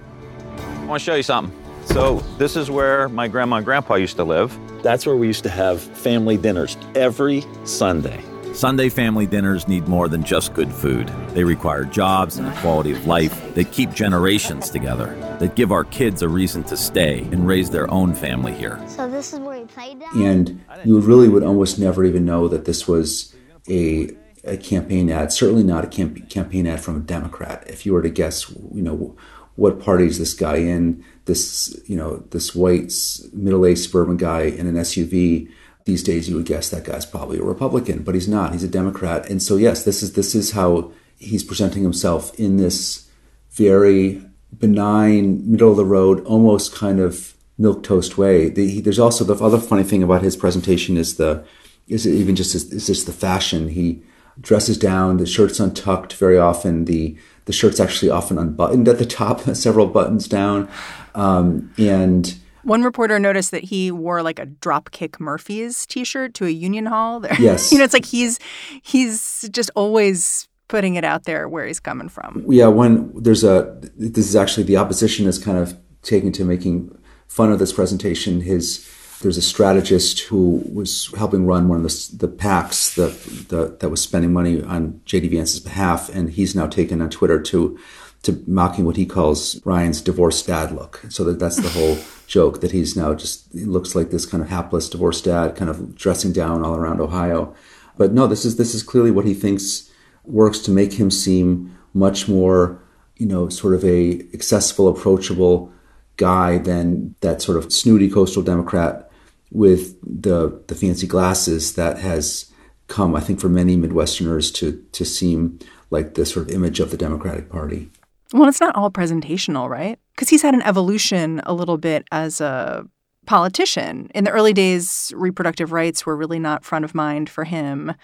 I 0.57 0.87
want 0.87 0.99
to 0.99 1.05
show 1.05 1.15
you 1.15 1.23
something. 1.23 1.70
So 1.85 2.21
this 2.39 2.57
is 2.57 2.71
where 2.71 3.09
my 3.09 3.29
grandma 3.29 3.57
and 3.57 3.65
grandpa 3.65 3.95
used 3.95 4.17
to 4.17 4.25
live. 4.25 4.57
That's 4.83 5.07
where 5.07 5.17
we 5.17 5.27
used 5.27 5.43
to 5.45 5.51
have 5.51 5.81
family 5.81 6.37
dinners 6.37 6.77
every 6.95 7.45
Sunday. 7.65 8.23
Sunday 8.55 8.89
family 8.89 9.27
dinners 9.27 9.69
need 9.69 9.87
more 9.87 10.09
than 10.09 10.25
just 10.25 10.55
good 10.55 10.73
food. 10.73 11.09
They 11.35 11.45
require 11.45 11.85
jobs 11.85 12.37
and 12.37 12.49
a 12.49 12.57
quality 12.61 12.93
of 12.93 13.07
life 13.07 13.55
that 13.55 13.71
keep 13.71 13.93
generations 13.93 14.71
together, 14.71 15.15
that 15.39 15.55
give 15.55 15.71
our 15.71 15.85
kids 15.85 16.23
a 16.23 16.29
reason 16.29 16.65
to 16.65 16.77
stay 16.77 17.21
and 17.31 17.47
raise 17.47 17.71
their 17.71 17.91
own 17.93 18.13
family 18.13 18.53
here. 18.53 18.83
So 18.89 19.09
this 19.09 19.33
is 19.33 19.39
where 19.39 19.61
we 19.61 19.67
played 19.67 20.01
that? 20.01 20.13
And 20.15 20.61
you 20.85 20.99
really 21.01 21.29
would 21.29 21.45
almost 21.45 21.79
never 21.79 22.05
even 22.05 22.25
know 22.25 22.49
that 22.49 22.65
this 22.65 22.89
was 22.89 23.35
a 23.69 24.11
a 24.43 24.57
campaign 24.57 25.11
ad, 25.11 25.33
certainly 25.33 25.63
not 25.63 25.85
a 25.85 25.87
camp- 25.87 26.29
campaign 26.31 26.67
ad 26.67 26.81
from 26.81 26.97
a 26.97 27.01
Democrat. 27.01 27.63
If 27.67 27.85
you 27.85 27.93
were 27.93 28.01
to 28.03 28.09
guess, 28.09 28.51
you 28.51 28.83
know, 28.83 29.17
what 29.61 29.79
party 29.79 30.07
is 30.07 30.19
this 30.19 30.33
guy 30.33 30.57
in? 30.57 31.05
This, 31.27 31.79
you 31.85 31.95
know, 31.95 32.25
this 32.31 32.55
white 32.55 32.95
middle-aged 33.35 33.83
suburban 33.83 34.17
guy 34.17 34.45
in 34.45 34.67
an 34.67 34.75
SUV. 34.75 35.51
These 35.85 36.03
days, 36.03 36.31
you 36.31 36.37
would 36.37 36.47
guess 36.47 36.71
that 36.71 36.85
guy's 36.85 37.05
probably 37.05 37.39
a 37.39 37.43
Republican, 37.43 38.03
but 38.03 38.15
he's 38.15 38.27
not. 38.27 38.53
He's 38.53 38.65
a 38.65 38.69
Democrat. 38.69 39.29
And 39.29 39.43
so, 39.43 39.57
yes, 39.57 39.85
this 39.85 40.03
is 40.03 40.15
this 40.15 40.35
is 40.35 40.53
how 40.53 40.93
he's 41.19 41.45
presenting 41.45 41.83
himself 41.83 42.35
in 42.41 42.57
this 42.57 43.11
very 43.51 44.23
benign, 44.59 45.51
middle 45.51 45.73
of 45.73 45.77
the 45.77 45.85
road, 45.85 46.25
almost 46.25 46.75
kind 46.75 46.99
of 46.99 47.35
milk 47.59 47.83
toast 47.83 48.17
way. 48.17 48.49
The, 48.49 48.81
there's 48.81 48.99
also 48.99 49.25
the 49.25 49.45
other 49.45 49.59
funny 49.59 49.85
thing 49.85 50.03
about 50.03 50.23
his 50.23 50.39
presentation 50.39 50.97
is 50.97 51.17
the 51.17 51.45
is 51.87 52.07
it 52.07 52.15
even 52.15 52.35
just 52.35 52.55
is 52.55 52.87
just 52.87 53.05
the 53.05 53.13
fashion. 53.13 53.69
He 53.69 54.03
dresses 54.41 54.79
down, 54.79 55.19
the 55.19 55.27
shirt's 55.27 55.61
untucked 55.61 56.15
very 56.15 56.39
often. 56.39 56.87
The 56.87 57.19
the 57.51 57.57
shirt's 57.57 57.81
actually 57.81 58.09
often 58.09 58.39
unbuttoned 58.39 58.87
at 58.87 58.99
the 58.99 59.05
top, 59.05 59.41
several 59.57 59.89
buttons 59.89 60.29
down, 60.29 60.69
um, 61.17 61.73
and. 61.77 62.37
One 62.63 62.83
reporter 62.83 63.19
noticed 63.19 63.51
that 63.51 63.65
he 63.65 63.91
wore 63.91 64.23
like 64.23 64.39
a 64.39 64.47
Dropkick 64.47 65.19
Murphys 65.19 65.87
T-shirt 65.87 66.35
to 66.35 66.47
a 66.47 66.51
union 66.51 66.87
hall. 66.87 67.19
There, 67.19 67.35
yes, 67.41 67.73
you 67.73 67.79
know, 67.79 67.85
it's 67.85 67.95
like 67.95 68.05
he's 68.05 68.39
he's 68.83 69.49
just 69.51 69.71
always 69.75 70.47
putting 70.69 70.95
it 70.95 71.03
out 71.03 71.25
there 71.25 71.49
where 71.49 71.67
he's 71.67 71.81
coming 71.81 72.09
from. 72.09 72.45
Yeah, 72.47 72.67
when 72.67 73.11
there's 73.15 73.43
a 73.43 73.81
this 73.97 74.29
is 74.29 74.37
actually 74.37 74.65
the 74.65 74.77
opposition 74.77 75.27
is 75.27 75.39
kind 75.39 75.57
of 75.59 75.77
taking 76.03 76.33
to 76.33 76.45
making 76.45 76.97
fun 77.27 77.51
of 77.51 77.59
this 77.59 77.73
presentation. 77.73 78.43
His 78.43 78.87
there's 79.21 79.37
a 79.37 79.43
strategist 79.43 80.21
who 80.21 80.63
was 80.73 81.13
helping 81.17 81.47
run 81.47 81.69
one 81.69 81.79
of 81.79 81.83
the, 81.83 82.27
the 82.27 82.29
PACs 82.29 82.95
that 82.95 83.49
the, 83.49 83.77
that 83.81 83.91
was 83.91 84.01
spending 84.01 84.33
money 84.33 84.63
on 84.63 85.01
JD 85.05 85.31
Vance's 85.31 85.61
behalf, 85.61 86.09
and 86.09 86.31
he's 86.31 86.55
now 86.55 86.67
taken 86.67 87.03
on 87.03 87.11
Twitter 87.11 87.41
to 87.41 87.79
to 88.23 88.43
mocking 88.47 88.85
what 88.85 88.97
he 88.97 89.07
calls 89.07 89.65
Ryan's 89.65 90.03
divorced 90.03 90.47
dad 90.47 90.73
look. 90.73 91.03
So 91.09 91.25
that 91.25 91.39
that's 91.39 91.57
the 91.57 91.71
whole 91.71 91.99
joke 92.27 92.61
that 92.61 92.73
he's 92.73 92.97
now 92.97 93.15
just 93.15 93.51
he 93.53 93.65
looks 93.65 93.95
like 93.95 94.11
this 94.11 94.27
kind 94.27 94.43
of 94.43 94.49
hapless 94.49 94.89
divorced 94.89 95.25
dad, 95.25 95.55
kind 95.57 95.71
of 95.71 95.95
dressing 95.95 96.33
down 96.33 96.65
all 96.65 96.77
around 96.77 97.01
Ohio. 97.01 97.55
But 97.97 98.13
no, 98.13 98.27
this 98.27 98.45
is 98.45 98.57
this 98.57 98.75
is 98.75 98.83
clearly 98.83 99.11
what 99.11 99.27
he 99.27 99.35
thinks 99.35 99.91
works 100.25 100.59
to 100.61 100.71
make 100.71 100.95
him 100.95 101.11
seem 101.11 101.77
much 101.93 102.29
more, 102.29 102.83
you 103.17 103.27
know, 103.27 103.49
sort 103.51 103.75
of 103.75 103.85
a 103.85 104.21
accessible, 104.33 104.89
approachable 104.89 105.73
guy 106.17 106.59
than 106.59 107.15
that 107.21 107.43
sort 107.43 107.59
of 107.59 107.73
snooty 107.73 108.09
coastal 108.09 108.43
Democrat 108.43 109.10
with 109.51 109.99
the 110.03 110.63
the 110.69 110.75
fancy 110.75 111.07
glasses 111.07 111.75
that 111.75 111.99
has 111.99 112.51
come, 112.87 113.15
I 113.15 113.21
think, 113.21 113.41
for 113.41 113.49
many 113.49 113.77
Midwesterners 113.77 114.53
to 114.55 114.85
to 114.93 115.05
seem 115.05 115.59
like 115.91 116.15
the 116.15 116.25
sort 116.25 116.49
of 116.49 116.55
image 116.55 116.81
of 116.81 116.91
the 116.91 116.97
Democratic 116.97 117.51
Party. 117.51 117.91
Well, 118.33 118.49
it's 118.49 118.61
not 118.61 118.77
all 118.77 118.91
presentational, 118.91 119.69
right? 119.69 119.99
Because 120.15 120.29
he's 120.29 120.43
had 120.43 120.55
an 120.55 120.63
evolution 120.63 121.41
a 121.45 121.53
little 121.53 121.79
bit 121.79 122.07
as 122.13 122.41
a 122.41 122.87
politician. 123.27 124.11
In 124.15 124.25
the 124.25 124.31
early 124.31 124.53
days, 124.53 125.13
reproductive 125.17 125.73
rights 125.73 126.07
were 126.07 126.17
really 126.17 126.39
not 126.39 126.65
front 126.65 126.85
of 126.85 126.95
mind 126.95 127.29
for 127.29 127.45
him. 127.45 127.95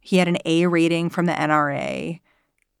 He 0.00 0.18
had 0.18 0.28
an 0.28 0.38
A 0.44 0.66
rating 0.66 1.10
from 1.10 1.26
the 1.26 1.32
NRA. 1.32 2.20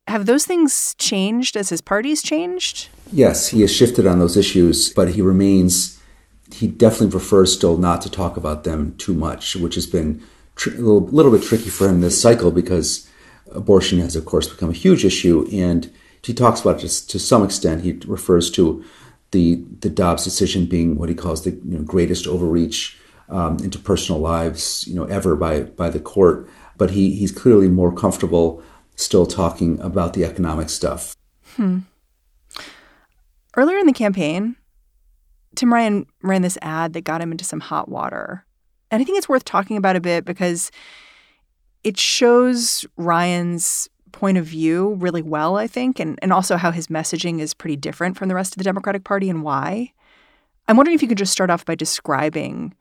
Have 0.06 0.26
those 0.26 0.46
things 0.46 0.94
changed 0.98 1.56
as 1.56 1.68
his 1.68 1.80
party's 1.80 2.22
changed? 2.22 2.88
Yes, 3.12 3.48
he 3.48 3.60
has 3.60 3.74
shifted 3.74 4.06
on 4.06 4.18
those 4.18 4.36
issues, 4.36 4.90
but 4.90 5.10
he 5.10 5.20
remains, 5.22 5.97
he 6.52 6.66
definitely 6.66 7.10
prefers 7.10 7.52
still 7.52 7.76
not 7.76 8.00
to 8.02 8.10
talk 8.10 8.36
about 8.36 8.64
them 8.64 8.94
too 8.96 9.14
much, 9.14 9.56
which 9.56 9.74
has 9.74 9.86
been 9.86 10.22
tr- 10.56 10.70
a 10.70 10.78
little, 10.78 11.06
little 11.08 11.32
bit 11.32 11.42
tricky 11.42 11.70
for 11.70 11.88
him 11.88 12.00
this 12.00 12.20
cycle 12.20 12.50
because 12.50 13.08
abortion 13.52 13.98
has, 14.00 14.16
of 14.16 14.24
course, 14.24 14.48
become 14.48 14.70
a 14.70 14.74
huge 14.74 15.04
issue. 15.04 15.46
And 15.52 15.92
he 16.22 16.34
talks 16.34 16.60
about 16.60 16.82
it 16.82 16.88
to 16.88 17.18
some 17.18 17.44
extent. 17.44 17.82
He 17.82 17.92
refers 18.06 18.50
to 18.52 18.84
the, 19.30 19.64
the 19.80 19.90
Dobbs 19.90 20.24
decision 20.24 20.66
being 20.66 20.96
what 20.96 21.08
he 21.08 21.14
calls 21.14 21.44
the 21.44 21.50
you 21.50 21.78
know, 21.78 21.82
greatest 21.82 22.26
overreach 22.26 22.98
um, 23.28 23.58
into 23.58 23.78
personal 23.78 24.20
lives, 24.20 24.86
you 24.86 24.94
know, 24.94 25.04
ever 25.04 25.36
by, 25.36 25.62
by 25.62 25.90
the 25.90 26.00
court. 26.00 26.48
But 26.76 26.90
he, 26.90 27.14
he's 27.14 27.32
clearly 27.32 27.68
more 27.68 27.92
comfortable 27.92 28.62
still 28.96 29.26
talking 29.26 29.80
about 29.80 30.14
the 30.14 30.24
economic 30.24 30.70
stuff. 30.70 31.14
Hmm. 31.56 31.80
Earlier 33.56 33.78
in 33.78 33.86
the 33.86 33.92
campaign, 33.92 34.56
Tim 35.54 35.72
Ryan 35.72 36.06
ran 36.22 36.42
this 36.42 36.58
ad 36.62 36.92
that 36.92 37.04
got 37.04 37.20
him 37.20 37.32
into 37.32 37.44
some 37.44 37.60
hot 37.60 37.88
water. 37.88 38.44
And 38.90 39.00
I 39.00 39.04
think 39.04 39.18
it's 39.18 39.28
worth 39.28 39.44
talking 39.44 39.76
about 39.76 39.96
a 39.96 40.00
bit 40.00 40.24
because 40.24 40.70
it 41.84 41.98
shows 41.98 42.86
Ryan's 42.96 43.88
point 44.12 44.38
of 44.38 44.46
view 44.46 44.94
really 44.94 45.22
well, 45.22 45.56
I 45.56 45.66
think, 45.66 46.00
and, 46.00 46.18
and 46.22 46.32
also 46.32 46.56
how 46.56 46.70
his 46.70 46.88
messaging 46.88 47.40
is 47.40 47.54
pretty 47.54 47.76
different 47.76 48.16
from 48.16 48.28
the 48.28 48.34
rest 48.34 48.54
of 48.54 48.58
the 48.58 48.64
Democratic 48.64 49.04
Party 49.04 49.28
and 49.28 49.42
why. 49.42 49.92
I'm 50.66 50.76
wondering 50.76 50.94
if 50.94 51.02
you 51.02 51.08
could 51.08 51.18
just 51.18 51.32
start 51.32 51.50
off 51.50 51.64
by 51.64 51.74
describing 51.74 52.74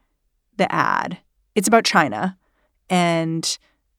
the 0.58 0.72
ad. 0.72 1.20
It's 1.56 1.68
about 1.68 1.84
China 1.86 2.38
and 2.90 3.58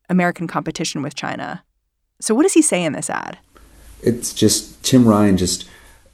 American 0.08 0.46
competition 0.46 1.02
with 1.02 1.14
China. 1.14 1.64
So, 2.20 2.34
what 2.34 2.42
does 2.42 2.54
he 2.54 2.62
say 2.62 2.84
in 2.84 2.92
this 2.92 3.10
ad? 3.10 3.38
It's 4.02 4.32
just 4.32 4.82
Tim 4.82 5.06
Ryan 5.06 5.37
just 5.37 5.68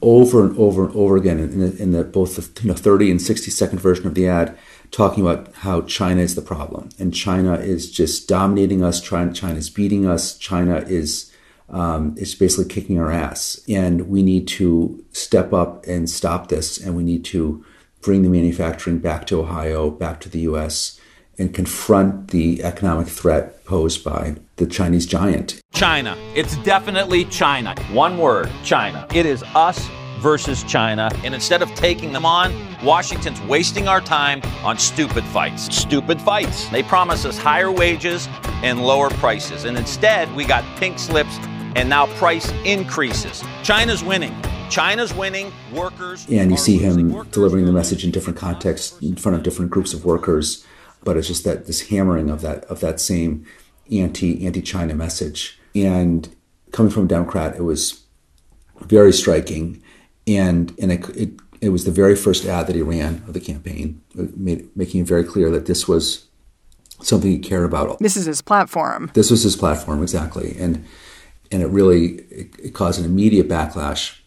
over 0.05 0.45
and 0.45 0.57
over 0.59 0.87
and 0.87 0.95
over 0.95 1.17
again 1.17 1.39
in, 1.39 1.59
the, 1.59 1.83
in 1.83 1.93
the, 1.93 2.05
both 2.05 2.37
the 2.37 2.63
you 2.63 2.69
know, 2.69 2.75
30 2.75 3.11
and 3.11 3.23
60 3.23 3.51
second 3.51 3.79
version 3.79 4.07
of 4.07 4.15
the 4.15 4.29
ad 4.29 4.57
talking 4.91 5.27
about 5.27 5.53
how 5.55 5.81
China 5.83 6.21
is 6.21 6.35
the 6.35 6.43
problem 6.43 6.91
and 6.99 7.15
China 7.15 7.55
is 7.55 7.91
just 7.91 8.29
dominating 8.29 8.85
us. 8.85 9.01
China, 9.01 9.33
is 9.55 9.71
beating 9.71 10.07
us. 10.07 10.39
China 10.39 10.79
is 10.87 11.33
um, 11.71 12.15
is 12.19 12.35
basically 12.35 12.67
kicking 12.67 13.01
our 13.01 13.11
ass, 13.11 13.59
and 13.67 14.07
we 14.07 14.23
need 14.23 14.47
to 14.47 15.03
step 15.13 15.55
up 15.55 15.87
and 15.87 16.11
stop 16.11 16.49
this. 16.49 16.77
And 16.77 16.95
we 16.95 17.03
need 17.03 17.25
to 17.27 17.65
bring 18.03 18.23
the 18.23 18.29
manufacturing 18.29 18.99
back 18.99 19.27
to 19.29 19.41
Ohio, 19.41 19.91
back 19.91 20.21
to 20.21 20.29
the 20.29 20.41
U.S 20.41 21.01
and 21.39 21.55
confront 21.55 22.29
the 22.29 22.63
economic 22.63 23.09
threat 23.09 23.65
posed 23.65 24.05
by 24.05 24.37
the 24.57 24.67
Chinese 24.67 25.07
giant. 25.07 25.61
China. 25.73 26.17
It's 26.35 26.57
definitely 26.59 27.25
China. 27.27 27.75
One 27.93 28.19
word 28.19 28.51
China. 28.63 29.07
It 29.13 29.27
is 29.27 29.43
us 29.55 29.89
versus 30.21 30.63
China. 30.65 31.11
And 31.25 31.35
instead 31.35 31.61
of 31.61 31.69
taking 31.75 32.13
them 32.13 32.25
on, 32.25 32.55
Washington's 32.83 33.41
wasting 33.43 33.89
our 33.89 34.01
time 34.01 34.41
on 34.65 34.79
stupid 34.79 35.25
fights. 35.25 35.75
Stupid 35.75 36.21
fights. 36.21 36.69
They 36.69 36.83
promise 36.83 37.25
us 37.25 37.37
higher 37.37 37.71
wages 37.71 38.29
and 38.63 38.81
lower 38.81 39.11
prices. 39.11 39.65
And 39.65 39.77
instead, 39.77 40.35
we 40.35 40.45
got 40.45 40.65
pink 40.79 40.99
slips 40.99 41.37
and 41.77 41.89
now 41.89 42.07
price 42.19 42.51
increases. 42.65 43.43
China's 43.63 44.03
winning. 44.05 44.35
China's 44.71 45.13
winning, 45.13 45.53
workers. 45.73 46.27
And 46.31 46.51
you 46.51 46.57
see 46.57 46.79
him 46.79 47.23
delivering 47.31 47.67
the 47.67 47.73
message 47.73 48.05
in 48.05 48.11
different 48.11 48.39
contexts 48.39 48.99
in 49.01 49.17
front 49.17 49.37
of 49.37 49.43
different 49.43 49.71
groups 49.71 49.93
of 49.93 50.05
workers 50.05 50.65
but 51.05 51.17
it's 51.17 51.29
just 51.29 51.45
that 51.45 51.67
this 51.67 51.89
hammering 51.89 52.31
of 52.31 52.41
that 52.41 52.65
of 52.65 52.81
that 52.81 53.01
same 53.01 53.47
anti 53.91 54.47
anti 54.47 54.63
China 54.63 54.95
message. 54.95 55.59
And 55.75 56.35
coming 56.73 56.91
from 56.91 57.05
a 57.05 57.09
Democrat, 57.09 57.57
it 57.57 57.63
was 57.63 58.05
very 58.81 59.13
striking, 59.13 59.83
and 60.27 60.75
and 60.81 60.93
it, 60.93 61.09
it, 61.11 61.31
it 61.61 61.69
was 61.71 61.85
the 61.85 61.91
very 61.91 62.17
first 62.17 62.45
ad 62.45 62.67
that 62.67 62.77
he 62.77 62.83
ran 62.83 63.23
of 63.27 63.33
the 63.33 63.41
campaign, 63.41 64.01
uh, 64.19 64.25
made, 64.37 64.69
making 64.77 65.03
it 65.03 65.07
very 65.07 65.25
clear 65.25 65.51
that 65.51 65.67
this 65.67 65.89
was 65.89 66.27
something 67.03 67.31
he 67.31 67.39
cared 67.39 67.65
about. 67.65 67.99
This 67.99 68.17
is 68.17 68.27
his 68.27 68.41
platform. 68.41 69.11
This 69.15 69.31
was 69.31 69.43
his 69.43 69.57
platform 69.57 70.03
exactly, 70.03 70.57
and 70.59 70.85
and 71.51 71.63
it 71.63 71.67
really 71.67 72.17
it, 72.31 72.55
it 72.63 72.75
caused 72.75 72.99
an 72.99 73.07
immediate 73.07 73.49
backlash 73.49 74.19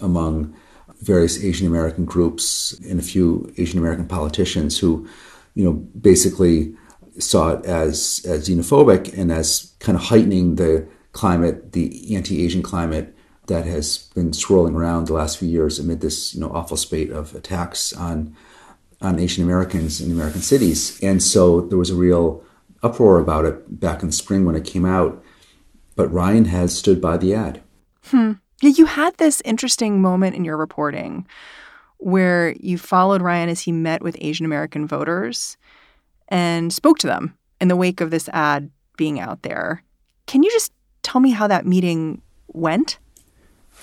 among 0.00 0.54
various 1.00 1.42
Asian 1.42 1.66
American 1.66 2.04
groups 2.04 2.72
and 2.88 2.98
a 2.98 3.02
few 3.02 3.52
Asian 3.58 3.78
American 3.78 4.06
politicians 4.06 4.78
who 4.78 5.06
you 5.54 5.64
know, 5.64 5.72
basically 5.72 6.74
saw 7.18 7.50
it 7.50 7.64
as, 7.64 8.24
as 8.26 8.48
xenophobic 8.48 9.16
and 9.16 9.30
as 9.30 9.74
kind 9.78 9.96
of 9.96 10.04
heightening 10.04 10.56
the 10.56 10.86
climate, 11.12 11.72
the 11.72 12.14
anti-Asian 12.16 12.62
climate 12.62 13.14
that 13.46 13.66
has 13.66 14.10
been 14.14 14.32
swirling 14.32 14.74
around 14.74 15.06
the 15.06 15.12
last 15.12 15.38
few 15.38 15.48
years 15.48 15.78
amid 15.78 16.00
this, 16.00 16.34
you 16.34 16.40
know, 16.40 16.50
awful 16.50 16.76
spate 16.76 17.10
of 17.10 17.34
attacks 17.34 17.92
on 17.92 18.34
on 19.00 19.18
Asian 19.18 19.44
Americans 19.44 20.00
in 20.00 20.10
American 20.10 20.40
cities. 20.40 20.98
And 21.02 21.22
so 21.22 21.60
there 21.62 21.76
was 21.76 21.90
a 21.90 21.94
real 21.94 22.42
uproar 22.82 23.18
about 23.18 23.44
it 23.44 23.80
back 23.80 24.02
in 24.02 24.08
the 24.08 24.14
spring 24.14 24.44
when 24.44 24.54
it 24.54 24.64
came 24.64 24.86
out. 24.86 25.22
But 25.94 26.08
Ryan 26.08 26.46
has 26.46 26.76
stood 26.76 27.00
by 27.00 27.18
the 27.18 27.34
ad. 27.34 27.60
Hmm. 28.04 28.32
Yeah, 28.62 28.70
you 28.70 28.86
had 28.86 29.16
this 29.16 29.42
interesting 29.44 30.00
moment 30.00 30.36
in 30.36 30.44
your 30.44 30.56
reporting 30.56 31.26
where 31.98 32.54
you 32.60 32.78
followed 32.78 33.22
Ryan 33.22 33.48
as 33.48 33.60
he 33.60 33.72
met 33.72 34.02
with 34.02 34.16
Asian 34.20 34.46
American 34.46 34.86
voters 34.86 35.56
and 36.34 36.72
spoke 36.72 36.98
to 36.98 37.06
them 37.06 37.38
in 37.60 37.68
the 37.68 37.76
wake 37.76 38.00
of 38.00 38.10
this 38.10 38.28
ad 38.30 38.68
being 38.96 39.20
out 39.20 39.42
there. 39.42 39.84
Can 40.26 40.42
you 40.42 40.50
just 40.50 40.72
tell 41.02 41.20
me 41.20 41.30
how 41.30 41.46
that 41.46 41.64
meeting 41.64 42.20
went? 42.48 42.98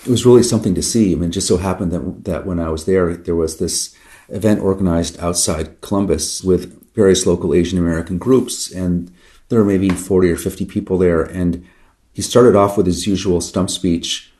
It 0.05 0.09
was 0.09 0.25
really 0.25 0.43
something 0.43 0.75
to 0.75 0.81
see. 0.81 1.13
I 1.13 1.15
mean, 1.15 1.29
it 1.29 1.33
just 1.33 1.47
so 1.47 1.55
happened 1.55 1.93
that, 1.93 2.25
that 2.25 2.45
when 2.45 2.59
I 2.59 2.67
was 2.67 2.85
there, 2.85 3.15
there 3.15 3.35
was 3.35 3.57
this 3.57 3.95
event 4.27 4.59
organized 4.59 5.17
outside 5.19 5.79
Columbus 5.79 6.43
with 6.43 6.93
various 6.93 7.25
local 7.25 7.53
Asian 7.53 7.79
American 7.79 8.17
groups, 8.17 8.69
and 8.69 9.09
there 9.47 9.59
were 9.59 9.65
maybe 9.65 9.89
40 9.89 10.29
or 10.29 10.35
50 10.35 10.65
people 10.65 10.97
there. 10.97 11.21
And 11.21 11.65
he 12.11 12.21
started 12.21 12.57
off 12.57 12.75
with 12.75 12.85
his 12.85 13.07
usual 13.07 13.39
stump 13.39 13.69
speech 13.69 14.31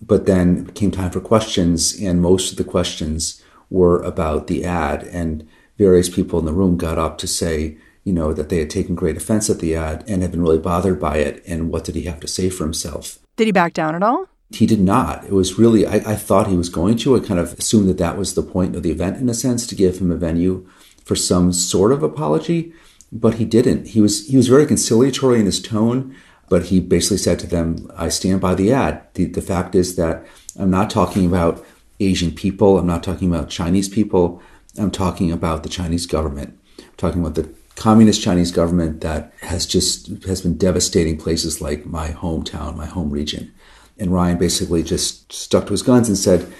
but 0.00 0.26
then 0.26 0.66
came 0.72 0.90
time 0.90 1.10
for 1.10 1.20
questions, 1.20 1.98
and 2.00 2.22
most 2.22 2.52
of 2.52 2.56
the 2.56 2.64
questions 2.64 3.42
were 3.68 4.00
about 4.02 4.46
the 4.46 4.64
ad. 4.64 5.02
And 5.04 5.48
various 5.78 6.08
people 6.08 6.38
in 6.38 6.44
the 6.44 6.52
room 6.52 6.76
got 6.76 6.98
up 6.98 7.16
to 7.18 7.26
say, 7.26 7.78
you 8.04 8.12
know, 8.12 8.32
that 8.32 8.48
they 8.48 8.58
had 8.58 8.70
taken 8.70 8.94
great 8.94 9.16
offense 9.16 9.48
at 9.48 9.60
the 9.60 9.74
ad 9.74 10.04
and 10.08 10.22
had 10.22 10.32
been 10.32 10.42
really 10.42 10.58
bothered 10.58 11.00
by 11.00 11.18
it. 11.18 11.42
And 11.46 11.70
what 11.70 11.84
did 11.84 11.94
he 11.94 12.02
have 12.02 12.20
to 12.20 12.28
say 12.28 12.50
for 12.50 12.64
himself? 12.64 13.18
Did 13.36 13.46
he 13.46 13.52
back 13.52 13.72
down 13.72 13.94
at 13.94 14.02
all? 14.02 14.26
He 14.50 14.66
did 14.66 14.80
not. 14.80 15.24
It 15.24 15.32
was 15.32 15.58
really, 15.58 15.86
I, 15.86 15.96
I 15.96 16.16
thought 16.16 16.46
he 16.46 16.56
was 16.56 16.70
going 16.70 16.96
to. 16.98 17.16
I 17.16 17.20
kind 17.20 17.38
of 17.38 17.58
assumed 17.58 17.88
that 17.88 17.98
that 17.98 18.16
was 18.16 18.34
the 18.34 18.42
point 18.42 18.74
of 18.74 18.82
the 18.82 18.90
event, 18.90 19.18
in 19.18 19.28
a 19.28 19.34
sense, 19.34 19.66
to 19.66 19.74
give 19.74 19.98
him 19.98 20.10
a 20.10 20.16
venue 20.16 20.66
for 21.04 21.14
some 21.14 21.52
sort 21.52 21.92
of 21.92 22.02
apology, 22.02 22.72
but 23.12 23.34
he 23.34 23.44
didn't. 23.44 23.88
He 23.88 24.00
was 24.00 24.26
he 24.28 24.36
was 24.36 24.48
very 24.48 24.66
conciliatory 24.66 25.40
in 25.40 25.46
his 25.46 25.60
tone, 25.60 26.14
but 26.48 26.66
he 26.66 26.80
basically 26.80 27.16
said 27.18 27.38
to 27.40 27.46
them, 27.46 27.90
"I 27.96 28.08
stand 28.08 28.40
by 28.40 28.54
the 28.54 28.72
ad. 28.72 29.02
The, 29.14 29.24
the 29.24 29.42
fact 29.42 29.74
is 29.74 29.96
that 29.96 30.26
I'm 30.58 30.70
not 30.70 30.90
talking 30.90 31.26
about 31.26 31.64
Asian 32.00 32.32
people. 32.32 32.78
I'm 32.78 32.86
not 32.86 33.02
talking 33.02 33.32
about 33.32 33.48
Chinese 33.48 33.88
people. 33.88 34.42
I'm 34.78 34.90
talking 34.90 35.32
about 35.32 35.62
the 35.62 35.68
Chinese 35.68 36.06
government. 36.06 36.58
I'm 36.78 36.84
talking 36.96 37.20
about 37.20 37.34
the 37.34 37.52
communist 37.76 38.22
Chinese 38.22 38.50
government 38.50 39.00
that 39.02 39.32
has 39.42 39.66
just 39.66 40.08
has 40.24 40.40
been 40.40 40.56
devastating 40.56 41.16
places 41.16 41.60
like 41.60 41.86
my 41.86 42.08
hometown, 42.08 42.76
my 42.76 42.86
home 42.86 43.10
region." 43.10 43.52
And 43.98 44.12
Ryan 44.12 44.38
basically 44.38 44.82
just 44.82 45.32
stuck 45.32 45.66
to 45.66 45.72
his 45.72 45.82
guns 45.82 46.08
and 46.08 46.16
said, 46.16 46.52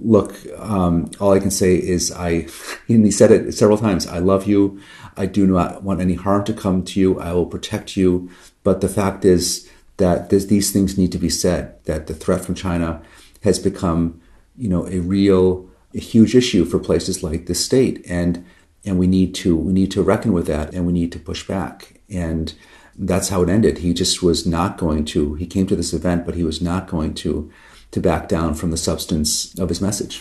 look, 0.00 0.34
um, 0.58 1.10
all 1.20 1.32
I 1.32 1.38
can 1.38 1.50
say 1.50 1.76
is 1.76 2.12
I, 2.12 2.48
and 2.88 3.04
he 3.04 3.10
said 3.10 3.30
it 3.30 3.52
several 3.52 3.78
times, 3.78 4.06
I 4.06 4.18
love 4.18 4.46
you. 4.46 4.80
I 5.16 5.26
do 5.26 5.46
not 5.46 5.82
want 5.82 6.00
any 6.00 6.14
harm 6.14 6.44
to 6.44 6.52
come 6.52 6.84
to 6.84 7.00
you. 7.00 7.18
I 7.18 7.32
will 7.32 7.46
protect 7.46 7.96
you. 7.96 8.30
But 8.62 8.80
the 8.80 8.88
fact 8.88 9.24
is 9.24 9.70
that 9.96 10.28
these 10.30 10.72
things 10.72 10.98
need 10.98 11.12
to 11.12 11.18
be 11.18 11.30
said, 11.30 11.82
that 11.84 12.06
the 12.06 12.14
threat 12.14 12.44
from 12.44 12.54
China 12.54 13.02
has 13.42 13.58
become, 13.58 14.20
you 14.56 14.68
know, 14.68 14.86
a 14.86 14.98
real, 14.98 15.68
a 15.96 16.00
huge 16.00 16.36
issue 16.36 16.64
for 16.64 16.78
places 16.78 17.22
like 17.22 17.46
the 17.46 17.54
state. 17.54 18.04
And, 18.08 18.44
and 18.84 18.98
we 18.98 19.06
need 19.06 19.34
to, 19.36 19.56
we 19.56 19.72
need 19.72 19.90
to 19.92 20.02
reckon 20.02 20.32
with 20.32 20.46
that 20.46 20.74
and 20.74 20.86
we 20.86 20.92
need 20.92 21.10
to 21.12 21.18
push 21.18 21.46
back. 21.46 22.00
And 22.10 22.54
that's 22.96 23.30
how 23.30 23.42
it 23.42 23.48
ended. 23.48 23.78
He 23.78 23.92
just 23.94 24.22
was 24.22 24.46
not 24.46 24.78
going 24.78 25.04
to, 25.06 25.34
he 25.34 25.46
came 25.46 25.66
to 25.66 25.76
this 25.76 25.92
event, 25.92 26.24
but 26.24 26.34
he 26.34 26.44
was 26.44 26.60
not 26.60 26.86
going 26.86 27.14
to 27.14 27.50
to 27.92 28.00
back 28.00 28.28
down 28.28 28.54
from 28.54 28.70
the 28.70 28.76
substance 28.76 29.58
of 29.58 29.68
his 29.68 29.80
message. 29.80 30.20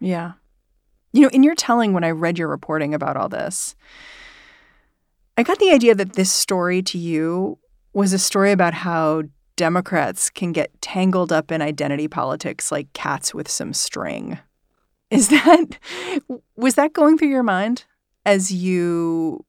Yeah. 0.00 0.32
You 1.12 1.22
know, 1.22 1.28
in 1.28 1.42
your 1.42 1.54
telling, 1.54 1.92
when 1.92 2.04
I 2.04 2.10
read 2.10 2.38
your 2.38 2.48
reporting 2.48 2.94
about 2.94 3.16
all 3.16 3.28
this, 3.28 3.74
I 5.36 5.42
got 5.42 5.58
the 5.58 5.70
idea 5.70 5.94
that 5.94 6.14
this 6.14 6.32
story 6.32 6.82
to 6.82 6.98
you 6.98 7.58
was 7.92 8.12
a 8.12 8.18
story 8.18 8.52
about 8.52 8.72
how 8.72 9.24
Democrats 9.56 10.30
can 10.30 10.52
get 10.52 10.70
tangled 10.80 11.32
up 11.32 11.52
in 11.52 11.62
identity 11.62 12.08
politics 12.08 12.72
like 12.72 12.92
cats 12.92 13.34
with 13.34 13.48
some 13.48 13.72
string. 13.72 14.38
Is 15.10 15.28
that, 15.28 15.78
was 16.56 16.74
that 16.74 16.92
going 16.92 17.18
through 17.18 17.28
your 17.28 17.42
mind 17.42 17.84
as 18.24 18.52
you 18.52 19.44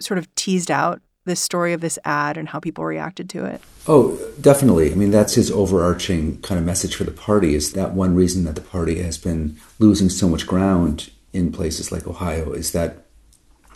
sort 0.00 0.18
of 0.18 0.32
teased 0.34 0.70
out 0.70 1.00
this 1.24 1.40
story 1.40 1.72
of 1.72 1.80
this 1.80 1.98
ad 2.04 2.36
and 2.36 2.48
how 2.48 2.58
people 2.58 2.84
reacted 2.84 3.30
to 3.30 3.44
it? 3.44 3.60
Oh, 3.86 4.18
definitely. 4.40 4.90
I 4.90 4.94
mean, 4.94 5.10
that's 5.10 5.34
his 5.34 5.50
overarching 5.50 6.40
kind 6.40 6.58
of 6.58 6.64
message 6.64 6.96
for 6.96 7.04
the 7.04 7.10
party 7.12 7.54
is 7.54 7.72
that 7.74 7.92
one 7.92 8.14
reason 8.14 8.44
that 8.44 8.54
the 8.54 8.60
party 8.60 9.00
has 9.02 9.18
been 9.18 9.58
losing 9.78 10.08
so 10.08 10.28
much 10.28 10.46
ground 10.46 11.10
in 11.32 11.52
places 11.52 11.92
like 11.92 12.06
Ohio 12.06 12.52
is 12.52 12.72
that 12.72 13.04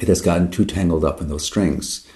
it 0.01 0.09
has 0.09 0.21
gotten 0.21 0.51
too 0.51 0.65
tangled 0.65 1.05
up 1.05 1.21
in 1.21 1.29
those 1.29 1.45
strings. 1.45 2.07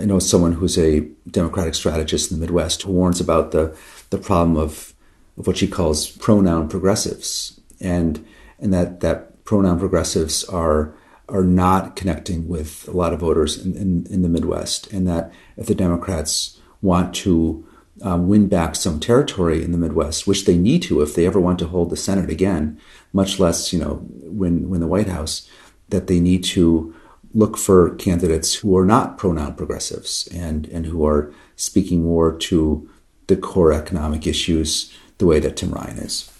I 0.00 0.04
know 0.04 0.18
someone 0.18 0.52
who's 0.52 0.78
a 0.78 1.00
Democratic 1.30 1.74
strategist 1.74 2.30
in 2.30 2.38
the 2.38 2.46
Midwest 2.46 2.82
who 2.82 2.92
warns 2.92 3.20
about 3.20 3.52
the, 3.52 3.76
the 4.10 4.18
problem 4.18 4.56
of, 4.56 4.92
of 5.38 5.46
what 5.46 5.56
she 5.56 5.68
calls 5.68 6.08
pronoun 6.08 6.68
progressives, 6.68 7.60
and 7.80 8.24
and 8.58 8.72
that, 8.72 9.00
that 9.00 9.44
pronoun 9.44 9.78
progressives 9.78 10.44
are 10.44 10.94
are 11.28 11.44
not 11.44 11.96
connecting 11.96 12.48
with 12.48 12.86
a 12.86 12.92
lot 12.92 13.12
of 13.12 13.20
voters 13.20 13.64
in, 13.64 13.74
in, 13.76 14.06
in 14.10 14.22
the 14.22 14.28
Midwest, 14.28 14.92
and 14.92 15.08
that 15.08 15.32
if 15.56 15.66
the 15.66 15.74
Democrats 15.74 16.60
want 16.82 17.14
to 17.14 17.66
um, 18.02 18.28
win 18.28 18.46
back 18.46 18.76
some 18.76 19.00
territory 19.00 19.62
in 19.62 19.72
the 19.72 19.78
Midwest, 19.78 20.26
which 20.26 20.44
they 20.44 20.58
need 20.58 20.82
to 20.82 21.00
if 21.00 21.14
they 21.14 21.26
ever 21.26 21.40
want 21.40 21.58
to 21.60 21.66
hold 21.66 21.90
the 21.90 21.96
Senate 21.96 22.30
again, 22.30 22.78
much 23.12 23.38
less 23.38 23.72
you 23.72 23.78
know 23.78 24.06
win 24.10 24.68
win 24.68 24.80
the 24.80 24.86
White 24.86 25.08
House, 25.08 25.48
that 25.88 26.06
they 26.06 26.20
need 26.20 26.44
to 26.44 26.93
look 27.34 27.58
for 27.58 27.94
candidates 27.96 28.54
who 28.54 28.76
are 28.76 28.86
not 28.86 29.18
pronoun 29.18 29.54
progressives 29.54 30.28
and 30.32 30.66
and 30.68 30.86
who 30.86 31.04
are 31.04 31.32
speaking 31.56 32.02
more 32.02 32.32
to 32.32 32.88
the 33.26 33.36
core 33.36 33.72
economic 33.72 34.26
issues 34.26 34.96
the 35.18 35.26
way 35.26 35.40
that 35.40 35.56
Tim 35.56 35.72
Ryan 35.72 35.98
is. 35.98 36.30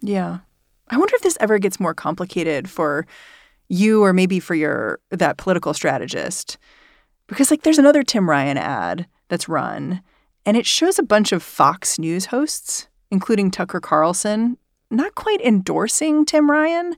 Yeah. 0.00 0.38
I 0.88 0.98
wonder 0.98 1.14
if 1.14 1.22
this 1.22 1.38
ever 1.40 1.58
gets 1.58 1.78
more 1.78 1.94
complicated 1.94 2.68
for 2.68 3.06
you 3.68 4.02
or 4.02 4.12
maybe 4.12 4.40
for 4.40 4.54
your 4.54 4.98
that 5.10 5.36
political 5.36 5.72
strategist 5.72 6.58
because 7.28 7.50
like 7.50 7.62
there's 7.62 7.78
another 7.78 8.02
Tim 8.02 8.28
Ryan 8.28 8.58
ad 8.58 9.06
that's 9.28 9.48
run 9.48 10.02
and 10.44 10.56
it 10.56 10.66
shows 10.66 10.98
a 10.98 11.04
bunch 11.04 11.30
of 11.30 11.42
Fox 11.42 11.98
News 11.98 12.26
hosts 12.26 12.88
including 13.10 13.50
Tucker 13.50 13.80
Carlson 13.80 14.56
not 14.90 15.14
quite 15.14 15.40
endorsing 15.40 16.24
Tim 16.24 16.50
Ryan 16.50 16.96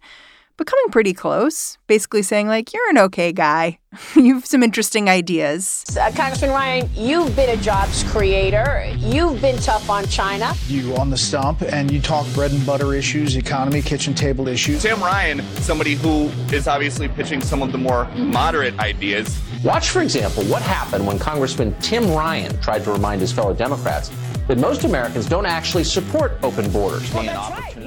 but 0.63 0.71
coming 0.71 0.93
pretty 0.93 1.13
close, 1.13 1.77
basically 1.89 2.23
saying, 2.23 2.47
like, 2.47 2.73
you're 2.73 2.89
an 2.91 2.99
okay 2.99 3.33
guy. 3.33 3.81
you 4.15 4.35
have 4.35 4.47
some 4.47 4.63
interesting 4.63 5.09
ideas. 5.09 5.85
Uh, 6.01 6.09
Congressman 6.15 6.51
Ryan, 6.51 6.89
you've 6.95 7.35
been 7.35 7.51
a 7.51 7.61
jobs 7.61 8.05
creator. 8.05 8.89
You've 8.99 9.41
been 9.41 9.59
tough 9.59 9.91
on 9.91 10.07
China. 10.07 10.55
You 10.69 10.95
on 10.95 11.11
the 11.11 11.17
stump 11.17 11.63
and 11.63 11.91
you 11.91 12.01
talk 12.01 12.33
bread 12.33 12.53
and 12.53 12.65
butter 12.65 12.95
issues, 12.95 13.35
economy, 13.37 13.83
kitchen 13.83 14.15
table 14.15 14.47
issues. 14.47 14.83
Tim 14.83 15.01
Ryan, 15.01 15.43
somebody 15.57 15.95
who 15.97 16.31
is 16.55 16.69
obviously 16.69 17.09
pitching 17.09 17.41
some 17.41 17.61
of 17.61 17.73
the 17.73 17.79
more 17.79 18.05
moderate 18.15 18.79
ideas. 18.79 19.41
Watch, 19.65 19.89
for 19.89 20.01
example, 20.03 20.45
what 20.45 20.63
happened 20.63 21.05
when 21.05 21.19
Congressman 21.19 21.75
Tim 21.81 22.09
Ryan 22.13 22.57
tried 22.61 22.85
to 22.85 22.93
remind 22.93 23.21
his 23.21 23.33
fellow 23.33 23.53
Democrats 23.53 24.13
that 24.47 24.59
most 24.59 24.85
Americans 24.85 25.27
don't 25.27 25.47
actually 25.47 25.85
support 25.85 26.33
open 26.43 26.71
borders. 26.71 27.13
Well, 27.13 27.25
that's 27.25 27.51
right. 27.51 27.82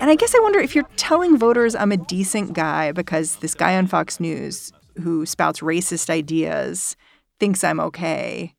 And 0.00 0.08
I 0.08 0.14
guess 0.14 0.34
I 0.34 0.40
wonder 0.40 0.58
if 0.58 0.74
you're 0.74 0.88
telling 0.96 1.36
voters 1.36 1.74
I'm 1.74 1.92
a 1.92 1.98
decent 1.98 2.54
guy 2.54 2.90
because 2.90 3.36
this 3.36 3.54
guy 3.54 3.76
on 3.76 3.86
Fox 3.86 4.18
News 4.18 4.72
who 5.02 5.26
spouts 5.26 5.60
racist 5.60 6.08
ideas 6.08 6.96
thinks 7.38 7.62
I'm 7.62 7.78
okay. 7.80 8.54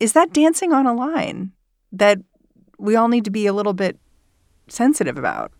Is 0.00 0.14
that 0.14 0.32
dancing 0.32 0.72
on 0.72 0.86
a 0.86 0.92
line 0.92 1.52
that 1.92 2.18
we 2.76 2.96
all 2.96 3.06
need 3.06 3.24
to 3.24 3.30
be 3.30 3.46
a 3.46 3.52
little 3.52 3.72
bit 3.72 4.00
sensitive 4.66 5.16
about? 5.16 5.52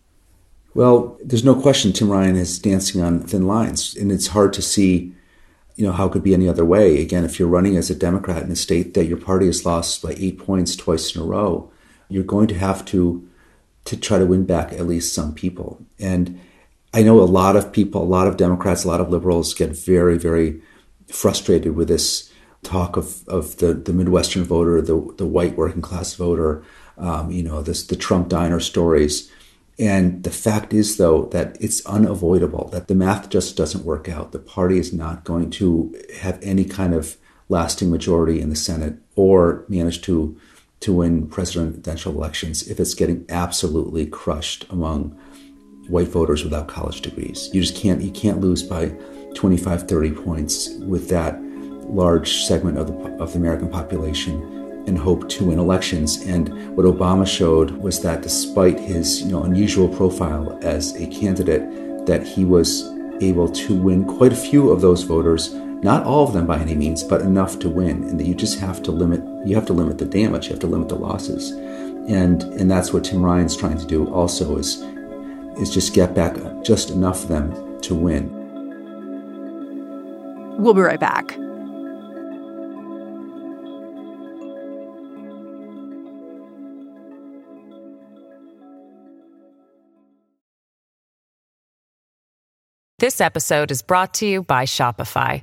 Well, 0.74 1.16
there's 1.24 1.44
no 1.44 1.55
question 1.55 1.92
Tim 1.92 2.11
Ryan 2.11 2.35
is 2.35 2.59
dancing 2.59 3.00
on 3.00 3.20
thin 3.20 3.46
lines, 3.46 3.94
and 3.94 4.11
it's 4.11 4.27
hard 4.29 4.53
to 4.55 4.62
see, 4.62 5.14
you 5.77 5.87
know, 5.87 5.92
how 5.92 6.07
it 6.07 6.12
could 6.12 6.24
be 6.24 6.35
any 6.35 6.48
other 6.48 6.64
way. 6.64 7.00
Again, 7.00 7.24
if 7.24 7.38
you're 7.38 7.46
running 7.46 7.77
as 7.77 7.88
a 7.88 7.94
Democrat 7.94 8.42
in 8.42 8.50
a 8.50 8.57
state 8.57 8.94
that 8.94 9.07
your 9.07 9.18
party 9.18 9.46
has 9.46 9.64
lost 9.64 10.03
by 10.03 10.16
eight 10.18 10.40
points 10.40 10.74
twice 10.74 11.14
in 11.14 11.22
a 11.22 11.24
row, 11.24 11.70
you're 12.09 12.24
going 12.24 12.48
to 12.48 12.59
have 12.59 12.85
to 12.87 13.29
to 13.85 13.97
try 13.97 14.18
to 14.18 14.27
win 14.27 14.44
back 14.44 14.73
at 14.73 14.87
least 14.87 15.14
some 15.14 15.35
people. 15.35 15.85
And 15.99 16.40
I 16.92 17.03
know 17.03 17.20
a 17.20 17.23
lot 17.23 17.57
of 17.57 17.73
people, 17.73 18.03
a 18.03 18.05
lot 18.05 18.27
of 18.27 18.37
Democrats, 18.37 18.85
a 18.85 18.88
lot 18.88 19.01
of 19.01 19.11
liberals 19.11 19.53
get 19.53 19.70
very, 19.70 20.16
very 20.16 20.61
frustrated 21.09 21.75
with 21.75 21.88
this 21.88 22.31
talk 22.62 22.97
of, 22.97 23.27
of 23.29 23.59
the, 23.59 23.75
the 23.75 23.92
Midwestern 23.92 24.44
voter, 24.44 24.81
the, 24.81 25.12
the 25.18 25.27
white 25.27 25.57
working 25.57 25.83
class 25.83 26.14
voter, 26.14 26.62
um, 26.97 27.31
you 27.31 27.42
know, 27.42 27.62
this, 27.62 27.85
the 27.87 27.97
Trump 27.97 28.29
diner 28.29 28.61
stories. 28.61 29.31
And 29.79 30.23
the 30.23 30.31
fact 30.31 30.73
is, 30.73 30.97
though, 30.97 31.25
that 31.27 31.57
it's 31.61 31.85
unavoidable, 31.85 32.68
that 32.68 32.87
the 32.87 32.94
math 32.94 33.29
just 33.29 33.57
doesn't 33.57 33.85
work 33.85 34.09
out. 34.09 34.33
The 34.33 34.38
party 34.38 34.79
is 34.79 34.92
not 34.92 35.25
going 35.25 35.51
to 35.51 36.01
have 36.20 36.38
any 36.42 36.64
kind 36.64 36.94
of 36.94 37.16
lasting 37.49 37.90
majority 37.90 38.40
in 38.40 38.51
the 38.51 38.57
Senate 38.57 38.99
or 39.16 39.64
manage 39.68 40.01
to 40.03 40.38
to 40.81 40.93
win 40.93 41.27
presidential 41.27 42.13
elections 42.13 42.69
if 42.69 42.79
it's 42.79 42.95
getting 42.95 43.25
absolutely 43.29 44.07
crushed 44.07 44.67
among 44.71 45.19
white 45.89 46.09
voters 46.09 46.45
without 46.45 46.69
college 46.69 47.01
degrees. 47.01 47.51
You 47.53 47.61
just 47.61 47.77
can't 47.77 48.01
you 48.01 48.11
can't 48.11 48.41
lose 48.41 48.63
by 48.63 48.95
25 49.35 49.89
30 49.89 50.13
points 50.13 50.71
with 50.81 51.09
that 51.09 51.43
large 51.43 52.45
segment 52.45 52.79
of 52.79 52.87
the 52.87 52.95
of 53.17 53.33
the 53.33 53.39
American 53.39 53.69
population 53.69 54.55
and 54.87 54.99
hope 54.99 55.29
to 55.31 55.45
win 55.45 55.59
elections. 55.59 56.23
And 56.23 56.77
what 56.77 56.87
Obama 56.87 57.27
showed 57.27 57.71
was 57.73 58.01
that 58.03 58.23
despite 58.23 58.79
his 58.79 59.23
you 59.23 59.33
know 59.33 59.45
unusual 59.45 59.89
profile 59.89 60.59
as 60.63 60.95
a 60.97 61.07
candidate 61.07 62.07
that 62.07 62.27
he 62.27 62.45
was 62.45 62.85
able 63.21 63.49
to 63.49 63.75
win 63.75 64.05
quite 64.05 64.33
a 64.33 64.37
few 64.37 64.71
of 64.71 64.81
those 64.81 65.03
voters 65.03 65.55
not 65.85 66.05
all 66.05 66.27
of 66.27 66.33
them 66.33 66.47
by 66.47 66.59
any 66.59 66.75
means, 66.75 67.05
but 67.05 67.20
enough 67.20 67.59
to 67.59 67.68
win. 67.68 68.05
And 68.05 68.18
that 68.18 68.27
you 68.27 68.35
just 68.35 68.59
have 68.59 68.83
to 68.85 68.90
limit 68.90 69.20
you 69.47 69.55
have 69.55 69.66
to 69.66 69.75
limit 69.75 69.99
the 69.99 70.07
damage, 70.07 70.47
you 70.47 70.53
have 70.53 70.61
to 70.61 70.66
limit 70.66 70.88
the 70.88 70.97
losses. 70.97 71.51
And 72.09 72.42
and 72.59 72.70
that's 72.70 72.92
what 72.92 73.05
Tim 73.05 73.23
Ryan's 73.23 73.55
trying 73.55 73.77
to 73.77 73.87
do 73.87 74.09
also 74.09 74.57
is 74.57 74.81
is 75.59 75.73
just 75.73 75.94
get 75.94 76.14
back 76.14 76.37
just 76.64 76.90
enough 76.90 77.25
of 77.25 77.29
them 77.29 77.81
to 77.83 77.94
win. 77.94 78.31
We'll 80.59 80.73
be 80.73 80.81
right 80.81 80.99
back. 80.99 81.37
This 93.01 93.20
episode 93.20 93.70
is 93.70 93.83
brought 93.83 94.14
to 94.14 94.27
you 94.27 94.44
by 94.44 94.64
Shopify. 94.64 95.42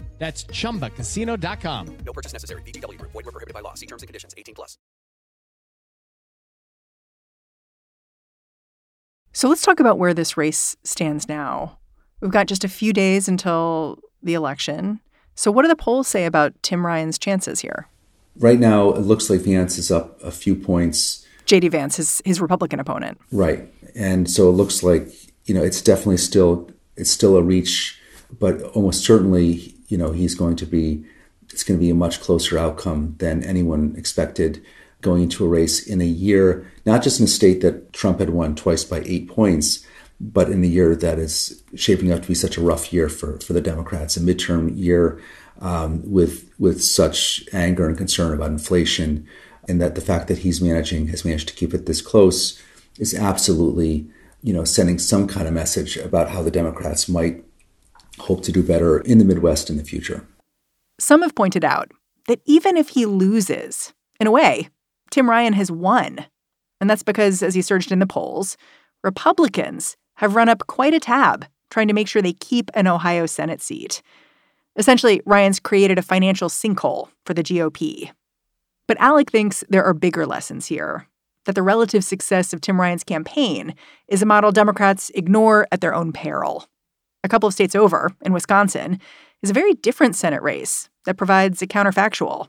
That's 0.21 0.43
chumbacasino.com. 0.43 1.97
No 2.05 2.13
purchase 2.13 2.31
necessary. 2.31 2.61
VGW 2.61 2.99
Group. 2.99 3.11
Void 3.11 3.25
were 3.25 3.31
prohibited 3.31 3.55
by 3.55 3.61
law. 3.61 3.73
See 3.73 3.87
terms 3.87 4.03
and 4.03 4.07
conditions. 4.07 4.35
18 4.37 4.53
plus. 4.53 4.77
So 9.33 9.49
let's 9.49 9.63
talk 9.63 9.79
about 9.79 9.97
where 9.97 10.13
this 10.13 10.37
race 10.37 10.77
stands 10.83 11.27
now. 11.27 11.79
We've 12.19 12.29
got 12.29 12.45
just 12.45 12.63
a 12.63 12.67
few 12.67 12.93
days 12.93 13.27
until 13.27 13.97
the 14.21 14.35
election. 14.35 14.99
So 15.33 15.51
what 15.51 15.63
do 15.63 15.67
the 15.67 15.75
polls 15.75 16.07
say 16.07 16.25
about 16.25 16.53
Tim 16.61 16.85
Ryan's 16.85 17.17
chances 17.17 17.61
here? 17.61 17.87
Right 18.37 18.59
now, 18.59 18.91
it 18.91 18.99
looks 18.99 19.27
like 19.27 19.39
Vance 19.39 19.79
is 19.79 19.89
up 19.89 20.21
a 20.21 20.29
few 20.29 20.55
points. 20.55 21.25
J.D. 21.45 21.69
Vance, 21.69 21.95
his, 21.95 22.21
his 22.25 22.39
Republican 22.39 22.79
opponent. 22.79 23.19
Right. 23.31 23.73
And 23.95 24.29
so 24.29 24.49
it 24.49 24.53
looks 24.53 24.83
like, 24.83 25.07
you 25.45 25.55
know, 25.55 25.63
it's 25.63 25.81
definitely 25.81 26.17
still, 26.17 26.69
it's 26.95 27.09
still 27.09 27.37
a 27.37 27.41
reach, 27.41 27.99
but 28.39 28.61
almost 28.75 29.03
certainly, 29.03 29.73
you 29.91 29.97
know, 29.97 30.11
he's 30.11 30.35
going 30.35 30.55
to 30.55 30.65
be, 30.65 31.03
it's 31.49 31.63
going 31.63 31.77
to 31.77 31.83
be 31.83 31.89
a 31.89 31.95
much 31.95 32.21
closer 32.21 32.57
outcome 32.57 33.15
than 33.17 33.43
anyone 33.43 33.93
expected 33.97 34.63
going 35.01 35.23
into 35.23 35.45
a 35.45 35.49
race 35.49 35.85
in 35.85 35.99
a 35.99 36.05
year, 36.05 36.71
not 36.85 37.03
just 37.03 37.19
in 37.19 37.25
a 37.25 37.29
state 37.29 37.61
that 37.61 37.91
Trump 37.91 38.19
had 38.19 38.29
won 38.29 38.55
twice 38.55 38.83
by 38.83 39.01
eight 39.05 39.27
points, 39.27 39.85
but 40.19 40.49
in 40.49 40.63
a 40.63 40.67
year 40.67 40.95
that 40.95 41.19
is 41.19 41.63
shaping 41.75 42.11
up 42.11 42.21
to 42.21 42.27
be 42.27 42.35
such 42.35 42.55
a 42.55 42.61
rough 42.61 42.93
year 42.93 43.09
for, 43.09 43.39
for 43.39 43.53
the 43.53 43.61
Democrats, 43.61 44.15
a 44.15 44.19
midterm 44.19 44.71
year 44.77 45.19
um, 45.59 46.01
with 46.09 46.49
with 46.57 46.81
such 46.81 47.43
anger 47.53 47.87
and 47.87 47.97
concern 47.97 48.33
about 48.33 48.51
inflation, 48.51 49.27
and 49.67 49.81
that 49.81 49.95
the 49.95 50.01
fact 50.01 50.27
that 50.27 50.39
he's 50.39 50.61
managing 50.61 51.07
has 51.07 51.25
managed 51.25 51.47
to 51.47 51.55
keep 51.55 51.73
it 51.73 51.85
this 51.85 52.01
close 52.01 52.61
is 52.99 53.13
absolutely, 53.13 54.07
you 54.43 54.53
know, 54.53 54.63
sending 54.63 54.99
some 54.99 55.27
kind 55.27 55.47
of 55.47 55.53
message 55.53 55.97
about 55.97 56.29
how 56.29 56.41
the 56.41 56.51
Democrats 56.51 57.09
might 57.09 57.43
hope 58.21 58.43
to 58.43 58.51
do 58.51 58.63
better 58.63 58.99
in 58.99 59.17
the 59.17 59.25
Midwest 59.25 59.69
in 59.69 59.77
the 59.77 59.83
future. 59.83 60.25
Some 60.99 61.21
have 61.21 61.35
pointed 61.35 61.65
out 61.65 61.91
that 62.27 62.41
even 62.45 62.77
if 62.77 62.89
he 62.89 63.05
loses, 63.05 63.93
in 64.19 64.27
a 64.27 64.31
way, 64.31 64.69
Tim 65.09 65.29
Ryan 65.29 65.53
has 65.53 65.71
won. 65.71 66.25
And 66.79 66.89
that's 66.89 67.03
because, 67.03 67.43
as 67.43 67.53
he 67.53 67.61
surged 67.61 67.91
in 67.91 67.99
the 67.99 68.07
polls, 68.07 68.57
Republicans 69.03 69.97
have 70.15 70.35
run 70.35 70.49
up 70.49 70.67
quite 70.67 70.93
a 70.93 70.99
tab 70.99 71.45
trying 71.69 71.87
to 71.87 71.93
make 71.93 72.07
sure 72.07 72.21
they 72.21 72.33
keep 72.33 72.69
an 72.73 72.87
Ohio 72.87 73.25
Senate 73.25 73.61
seat. 73.61 74.01
Essentially, 74.75 75.21
Ryan's 75.25 75.59
created 75.59 75.97
a 75.97 76.03
financial 76.03 76.49
sinkhole 76.49 77.09
for 77.25 77.33
the 77.33 77.43
GOP. 77.43 78.11
But 78.87 78.99
Alec 78.99 79.31
thinks 79.31 79.63
there 79.69 79.83
are 79.83 79.93
bigger 79.93 80.25
lessons 80.25 80.67
here 80.67 81.07
that 81.45 81.55
the 81.55 81.63
relative 81.63 82.03
success 82.03 82.53
of 82.53 82.61
Tim 82.61 82.79
Ryan's 82.79 83.03
campaign 83.03 83.73
is 84.07 84.21
a 84.21 84.25
model 84.25 84.51
Democrats 84.51 85.11
ignore 85.15 85.67
at 85.71 85.81
their 85.81 85.93
own 85.93 86.11
peril. 86.11 86.67
A 87.23 87.29
couple 87.29 87.47
of 87.47 87.53
states 87.53 87.75
over, 87.75 88.11
in 88.21 88.33
Wisconsin, 88.33 88.99
is 89.43 89.49
a 89.49 89.53
very 89.53 89.73
different 89.73 90.15
Senate 90.15 90.41
race 90.41 90.89
that 91.05 91.17
provides 91.17 91.61
a 91.61 91.67
counterfactual. 91.67 92.47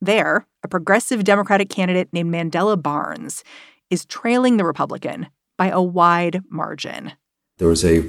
There, 0.00 0.46
a 0.62 0.68
progressive 0.68 1.24
Democratic 1.24 1.68
candidate 1.68 2.08
named 2.12 2.32
Mandela 2.32 2.80
Barnes 2.80 3.44
is 3.90 4.04
trailing 4.04 4.56
the 4.56 4.64
Republican 4.64 5.28
by 5.58 5.68
a 5.68 5.82
wide 5.82 6.42
margin. 6.48 7.12
There 7.58 7.68
was 7.68 7.84
a 7.84 8.04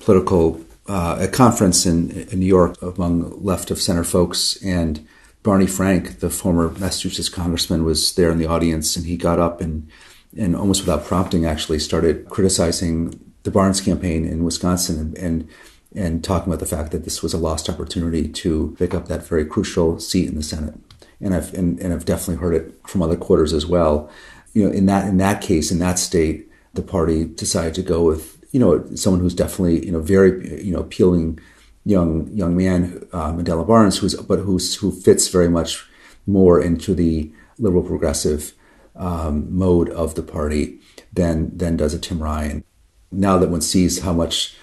political 0.00 0.64
uh, 0.86 1.18
a 1.20 1.28
conference 1.28 1.84
in, 1.84 2.10
in 2.10 2.40
New 2.40 2.46
York 2.46 2.80
among 2.80 3.44
left 3.44 3.70
of 3.70 3.80
center 3.80 4.04
folks, 4.04 4.56
and 4.64 5.06
Barney 5.42 5.66
Frank, 5.66 6.20
the 6.20 6.30
former 6.30 6.70
Massachusetts 6.70 7.28
congressman, 7.28 7.84
was 7.84 8.14
there 8.14 8.30
in 8.30 8.38
the 8.38 8.46
audience, 8.46 8.96
and 8.96 9.06
he 9.06 9.16
got 9.16 9.38
up 9.38 9.60
and 9.60 9.88
and 10.36 10.54
almost 10.54 10.82
without 10.82 11.04
prompting, 11.04 11.46
actually 11.46 11.78
started 11.78 12.28
criticizing 12.28 13.27
the 13.42 13.50
Barnes 13.50 13.80
campaign 13.80 14.24
in 14.24 14.44
Wisconsin 14.44 14.98
and, 14.98 15.18
and 15.18 15.48
and 15.94 16.22
talking 16.22 16.52
about 16.52 16.60
the 16.60 16.66
fact 16.66 16.92
that 16.92 17.04
this 17.04 17.22
was 17.22 17.32
a 17.32 17.38
lost 17.38 17.68
opportunity 17.68 18.28
to 18.28 18.76
pick 18.78 18.92
up 18.92 19.08
that 19.08 19.26
very 19.26 19.46
crucial 19.46 19.98
seat 19.98 20.28
in 20.28 20.34
the 20.34 20.42
Senate. 20.42 20.74
And 21.20 21.34
I've 21.34 21.52
and, 21.54 21.80
and 21.80 21.92
I've 21.92 22.04
definitely 22.04 22.42
heard 22.42 22.54
it 22.54 22.74
from 22.86 23.02
other 23.02 23.16
quarters 23.16 23.52
as 23.52 23.66
well. 23.66 24.10
You 24.52 24.64
know, 24.64 24.72
in 24.72 24.86
that 24.86 25.08
in 25.08 25.16
that 25.18 25.40
case, 25.40 25.70
in 25.70 25.78
that 25.78 25.98
state, 25.98 26.50
the 26.74 26.82
party 26.82 27.24
decided 27.24 27.74
to 27.74 27.82
go 27.82 28.04
with 28.04 28.38
you 28.52 28.60
know 28.60 28.84
someone 28.94 29.20
who's 29.20 29.34
definitely 29.34 29.84
you 29.84 29.92
know 29.92 30.00
very 30.00 30.62
you 30.62 30.72
know 30.72 30.80
appealing 30.80 31.38
young 31.84 32.28
young 32.34 32.56
man, 32.56 33.06
uh, 33.12 33.32
Mandela 33.32 33.66
Barnes, 33.66 33.98
who's 33.98 34.14
but 34.14 34.40
who's 34.40 34.76
who 34.76 34.92
fits 34.92 35.28
very 35.28 35.48
much 35.48 35.86
more 36.26 36.60
into 36.60 36.94
the 36.94 37.32
liberal 37.58 37.82
progressive 37.82 38.52
um, 38.94 39.56
mode 39.56 39.88
of 39.90 40.14
the 40.14 40.22
party 40.22 40.78
than 41.12 41.56
than 41.56 41.76
does 41.76 41.94
a 41.94 41.98
Tim 41.98 42.22
Ryan. 42.22 42.64
Now 43.10 43.38
that 43.38 43.50
one 43.50 43.60
sees 43.60 44.00
how 44.00 44.12
much 44.12 44.56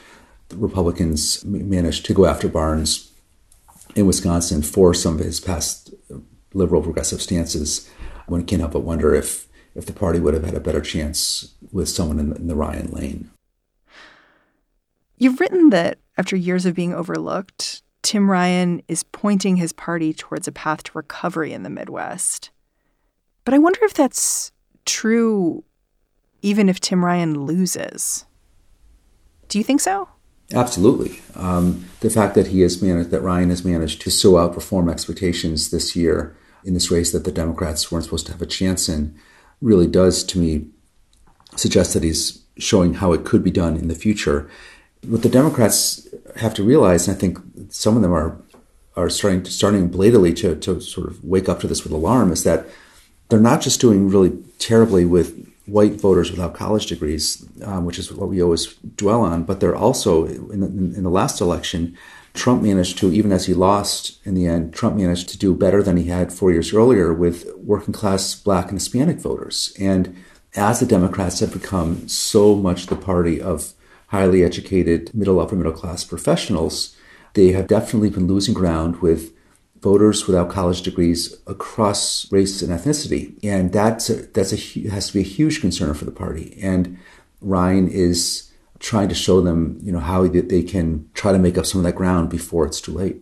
the 0.50 0.58
Republicans 0.58 1.44
managed 1.44 2.06
to 2.06 2.14
go 2.14 2.26
after 2.26 2.48
Barnes 2.48 3.12
in 3.96 4.06
Wisconsin 4.06 4.62
for 4.62 4.94
some 4.94 5.16
of 5.16 5.26
his 5.26 5.40
past 5.40 5.94
liberal 6.54 6.82
progressive 6.82 7.22
stances, 7.22 7.90
one 8.28 8.46
can't 8.46 8.62
help 8.62 8.74
but 8.74 8.82
wonder 8.82 9.14
if 9.14 9.48
if 9.76 9.86
the 9.86 9.94
party 9.94 10.20
would 10.20 10.34
have 10.34 10.46
had 10.46 10.54
a 10.54 10.62
better 10.62 10.80
chance 10.80 11.54
with 11.74 11.90
someone 11.90 12.18
in 12.18 12.30
the, 12.30 12.36
in 12.38 12.48
the 12.48 12.56
Ryan 12.56 12.92
lane. 12.92 13.30
You've 15.18 15.42
written 15.42 15.70
that 15.72 15.98
after 16.18 16.38
years 16.38 16.66
of 16.66 16.76
being 16.76 16.94
overlooked, 16.94 17.84
Tim 18.02 18.32
Ryan 18.32 18.82
is 18.88 19.04
pointing 19.04 19.58
his 19.58 19.74
party 19.74 20.14
towards 20.14 20.48
a 20.48 20.54
path 20.54 20.84
to 20.84 20.92
recovery 20.94 21.52
in 21.52 21.64
the 21.64 21.70
Midwest. 21.70 22.52
But 23.44 23.54
I 23.54 23.58
wonder 23.58 23.84
if 23.84 23.94
that's 23.94 24.54
true 24.86 25.66
even 26.42 26.70
if 26.70 26.80
Tim 26.80 27.04
Ryan 27.04 27.46
loses. 27.46 28.26
Do 29.50 29.58
you 29.58 29.64
think 29.64 29.82
so? 29.82 30.10
Absolutely. 30.54 31.22
Um, 31.36 31.86
the 32.02 32.10
fact 32.10 32.36
that 32.36 32.48
he 32.48 32.62
has 32.62 32.82
managed, 32.82 33.10
that 33.10 33.22
Ryan 33.22 33.50
has 33.50 33.66
managed 33.66 34.02
to 34.02 34.12
so 34.12 34.34
outperform 34.34 34.92
expectations 34.92 35.72
this 35.72 35.96
year 35.96 36.36
in 36.64 36.74
this 36.74 36.92
race 36.92 37.12
that 37.12 37.24
the 37.24 37.32
Democrats 37.32 37.92
weren't 37.92 38.06
supposed 38.06 38.26
to 38.28 38.32
have 38.32 38.42
a 38.42 38.48
chance 38.48 38.88
in, 38.88 39.16
really 39.62 39.88
does, 39.88 40.24
to 40.26 40.40
me, 40.40 40.68
suggest 41.56 41.94
that 41.94 42.04
he's 42.04 42.44
showing 42.58 42.96
how 42.96 43.14
it 43.14 43.26
could 43.26 43.44
be 43.44 43.52
done 43.52 43.76
in 43.76 43.88
the 43.88 43.96
future. 43.96 44.50
What 45.06 45.24
the 45.24 45.30
Democrats 45.30 46.08
have 46.38 46.54
to 46.56 46.64
realize, 46.64 47.08
and 47.08 47.16
I 47.16 47.20
think 47.20 47.40
some 47.70 47.96
of 47.96 48.02
them 48.02 48.14
are 48.14 48.38
are 48.96 49.10
starting 49.10 49.44
starting 49.46 49.90
blatantly 49.90 50.34
to, 50.34 50.56
to 50.56 50.80
sort 50.80 51.08
of 51.08 51.24
wake 51.24 51.50
up 51.50 51.60
to 51.60 51.68
this 51.68 51.84
with 51.84 51.92
alarm, 51.92 52.32
is 52.32 52.44
that 52.44 52.66
they're 53.30 53.40
not 53.40 53.62
just 53.62 53.82
doing 53.82 54.10
really 54.10 54.32
terribly 54.58 55.06
with 55.06 55.48
white 55.66 56.00
voters 56.00 56.32
without 56.32 56.54
college 56.54 56.86
degrees, 56.88 57.48
um, 57.64 57.86
which 57.86 57.98
is 57.98 58.12
what 58.12 58.30
we 58.30 58.42
always 58.42 58.74
dwell 58.96 59.22
on, 59.22 59.44
but 59.44 59.60
they're 59.60 59.76
also 59.76 60.26
in 60.26 60.60
the, 60.60 60.68
in 60.68 61.04
the 61.04 61.10
last 61.10 61.42
election. 61.42 61.98
Trump 62.34 62.62
managed 62.62 62.98
to, 62.98 63.12
even 63.12 63.32
as 63.32 63.46
he 63.46 63.54
lost 63.54 64.20
in 64.26 64.36
the 64.36 64.46
end, 64.46 64.74
Trump 64.74 64.98
managed 64.98 65.30
to 65.30 65.38
do 65.38 65.56
better 65.56 65.82
than 65.82 65.98
he 65.98 66.06
had 66.06 66.34
four 66.34 66.52
years 66.52 66.74
earlier 66.74 67.14
with 67.14 67.50
working 67.56 67.94
class 67.94 68.36
black 68.36 68.70
and 68.70 68.80
Hispanic 68.80 69.18
voters. 69.18 69.74
And 69.80 70.16
as 70.56 70.80
the 70.80 70.86
Democrats 70.86 71.40
have 71.40 71.54
become 71.54 72.08
so 72.08 72.56
much 72.56 72.88
the 72.88 72.96
party 72.96 73.42
of 73.42 73.74
highly 74.08 74.44
educated, 74.44 75.14
middle, 75.14 75.40
upper 75.40 75.56
middle 75.56 75.72
class 75.72 76.04
professionals, 76.04 76.96
they 77.34 77.52
have 77.52 77.68
definitely 77.68 78.10
been 78.10 78.28
losing 78.28 78.54
ground 78.54 79.02
with 79.02 79.35
voters 79.86 80.26
without 80.26 80.50
college 80.50 80.82
degrees 80.82 81.38
across 81.46 82.30
race 82.32 82.64
and 82.64 82.72
ethnicity, 82.72 83.38
and 83.44 83.72
that's 83.72 84.10
a, 84.10 84.16
that's 84.34 84.52
a 84.52 84.90
has 84.90 85.08
to 85.10 85.14
be 85.14 85.20
a 85.20 85.24
huge 85.38 85.62
concern 85.62 85.94
for 85.94 86.06
the 86.06 86.12
party. 86.12 86.58
And 86.60 86.98
Ryan 87.40 87.88
is 87.88 88.52
trying 88.80 89.10
to 89.10 89.16
show 89.16 89.42
them, 89.42 89.78
you 89.84 89.92
know, 89.92 90.00
how 90.00 90.28
they 90.28 90.64
can 90.64 91.08
try 91.14 91.32
to 91.32 91.38
make 91.38 91.56
up 91.56 91.68
some 91.68 91.80
of 91.80 91.86
that 91.86 91.94
ground 91.94 92.32
before 92.32 92.66
it's 92.66 92.82
too 92.82 92.94
late. 92.94 93.22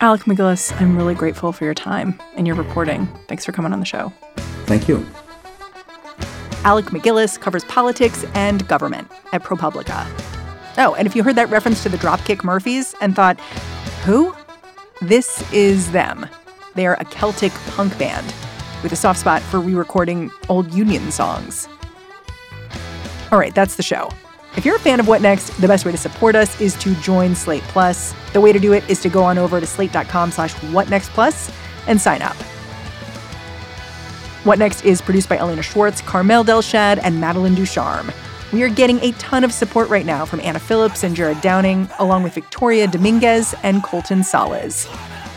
Alec 0.00 0.22
MacGillis, 0.22 0.80
I'm 0.80 0.96
really 0.96 1.14
grateful 1.14 1.52
for 1.52 1.64
your 1.64 1.74
time 1.74 2.20
and 2.36 2.44
your 2.44 2.56
reporting. 2.56 3.06
Thanks 3.28 3.44
for 3.44 3.52
coming 3.52 3.72
on 3.72 3.78
the 3.78 3.86
show. 3.86 4.12
Thank 4.66 4.88
you. 4.88 5.06
Alec 6.64 6.86
MacGillis 6.86 7.40
covers 7.40 7.64
politics 7.66 8.24
and 8.34 8.66
government 8.66 9.08
at 9.32 9.44
ProPublica. 9.44 10.37
Oh, 10.78 10.94
and 10.94 11.06
if 11.06 11.16
you 11.16 11.24
heard 11.24 11.36
that 11.36 11.50
reference 11.50 11.82
to 11.82 11.88
the 11.88 11.96
Dropkick 11.96 12.44
Murphys 12.44 12.94
and 13.00 13.16
thought, 13.16 13.40
who? 14.04 14.34
This 15.02 15.44
is 15.52 15.90
them. 15.90 16.26
They 16.74 16.86
are 16.86 16.96
a 17.00 17.04
Celtic 17.04 17.52
punk 17.70 17.98
band 17.98 18.32
with 18.82 18.92
a 18.92 18.96
soft 18.96 19.18
spot 19.18 19.42
for 19.42 19.58
re 19.58 19.74
recording 19.74 20.30
old 20.48 20.72
Union 20.72 21.10
songs. 21.10 21.68
All 23.32 23.38
right, 23.38 23.54
that's 23.54 23.74
the 23.74 23.82
show. 23.82 24.08
If 24.56 24.64
you're 24.64 24.76
a 24.76 24.80
fan 24.80 25.00
of 25.00 25.08
What 25.08 25.20
Next, 25.20 25.50
the 25.60 25.68
best 25.68 25.84
way 25.84 25.92
to 25.92 25.98
support 25.98 26.34
us 26.34 26.60
is 26.60 26.74
to 26.76 26.94
join 26.96 27.34
Slate 27.34 27.62
Plus. 27.64 28.14
The 28.32 28.40
way 28.40 28.52
to 28.52 28.58
do 28.58 28.72
it 28.72 28.88
is 28.88 29.00
to 29.02 29.08
go 29.08 29.22
on 29.22 29.36
over 29.36 29.60
to 29.60 29.66
slate.com 29.66 30.30
slash 30.30 30.54
whatnextplus 30.54 31.52
and 31.86 32.00
sign 32.00 32.22
up. 32.22 32.36
What 34.44 34.58
Next 34.58 34.84
is 34.84 35.00
produced 35.00 35.28
by 35.28 35.38
Elena 35.38 35.62
Schwartz, 35.62 36.00
Carmel 36.00 36.44
Delshad, 36.44 37.00
and 37.02 37.20
Madeline 37.20 37.54
Ducharme. 37.54 38.12
We 38.50 38.62
are 38.62 38.70
getting 38.70 38.98
a 39.00 39.12
ton 39.12 39.44
of 39.44 39.52
support 39.52 39.90
right 39.90 40.06
now 40.06 40.24
from 40.24 40.40
Anna 40.40 40.58
Phillips 40.58 41.04
and 41.04 41.14
Jared 41.14 41.42
Downing, 41.42 41.86
along 41.98 42.22
with 42.22 42.32
Victoria 42.32 42.86
Dominguez 42.86 43.54
and 43.62 43.82
Colton 43.82 44.24
Salas. 44.24 44.88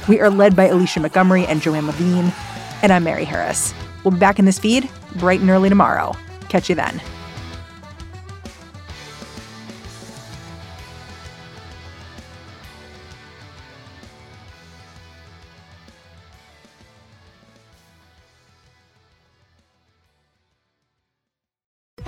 We 0.07 0.21
are 0.21 0.29
led 0.29 0.55
by 0.55 0.67
Alicia 0.67 1.01
Montgomery 1.01 1.45
and 1.45 1.61
Joanne 1.61 1.87
Levine, 1.87 2.31
and 2.81 2.93
I'm 2.93 3.03
Mary 3.03 3.25
Harris. 3.25 3.73
We'll 4.05 4.13
be 4.13 4.19
back 4.19 4.39
in 4.39 4.45
this 4.45 4.59
feed 4.59 4.89
bright 5.15 5.41
and 5.41 5.49
early 5.49 5.67
tomorrow. 5.67 6.15
Catch 6.47 6.69
you 6.69 6.75
then. 6.75 7.01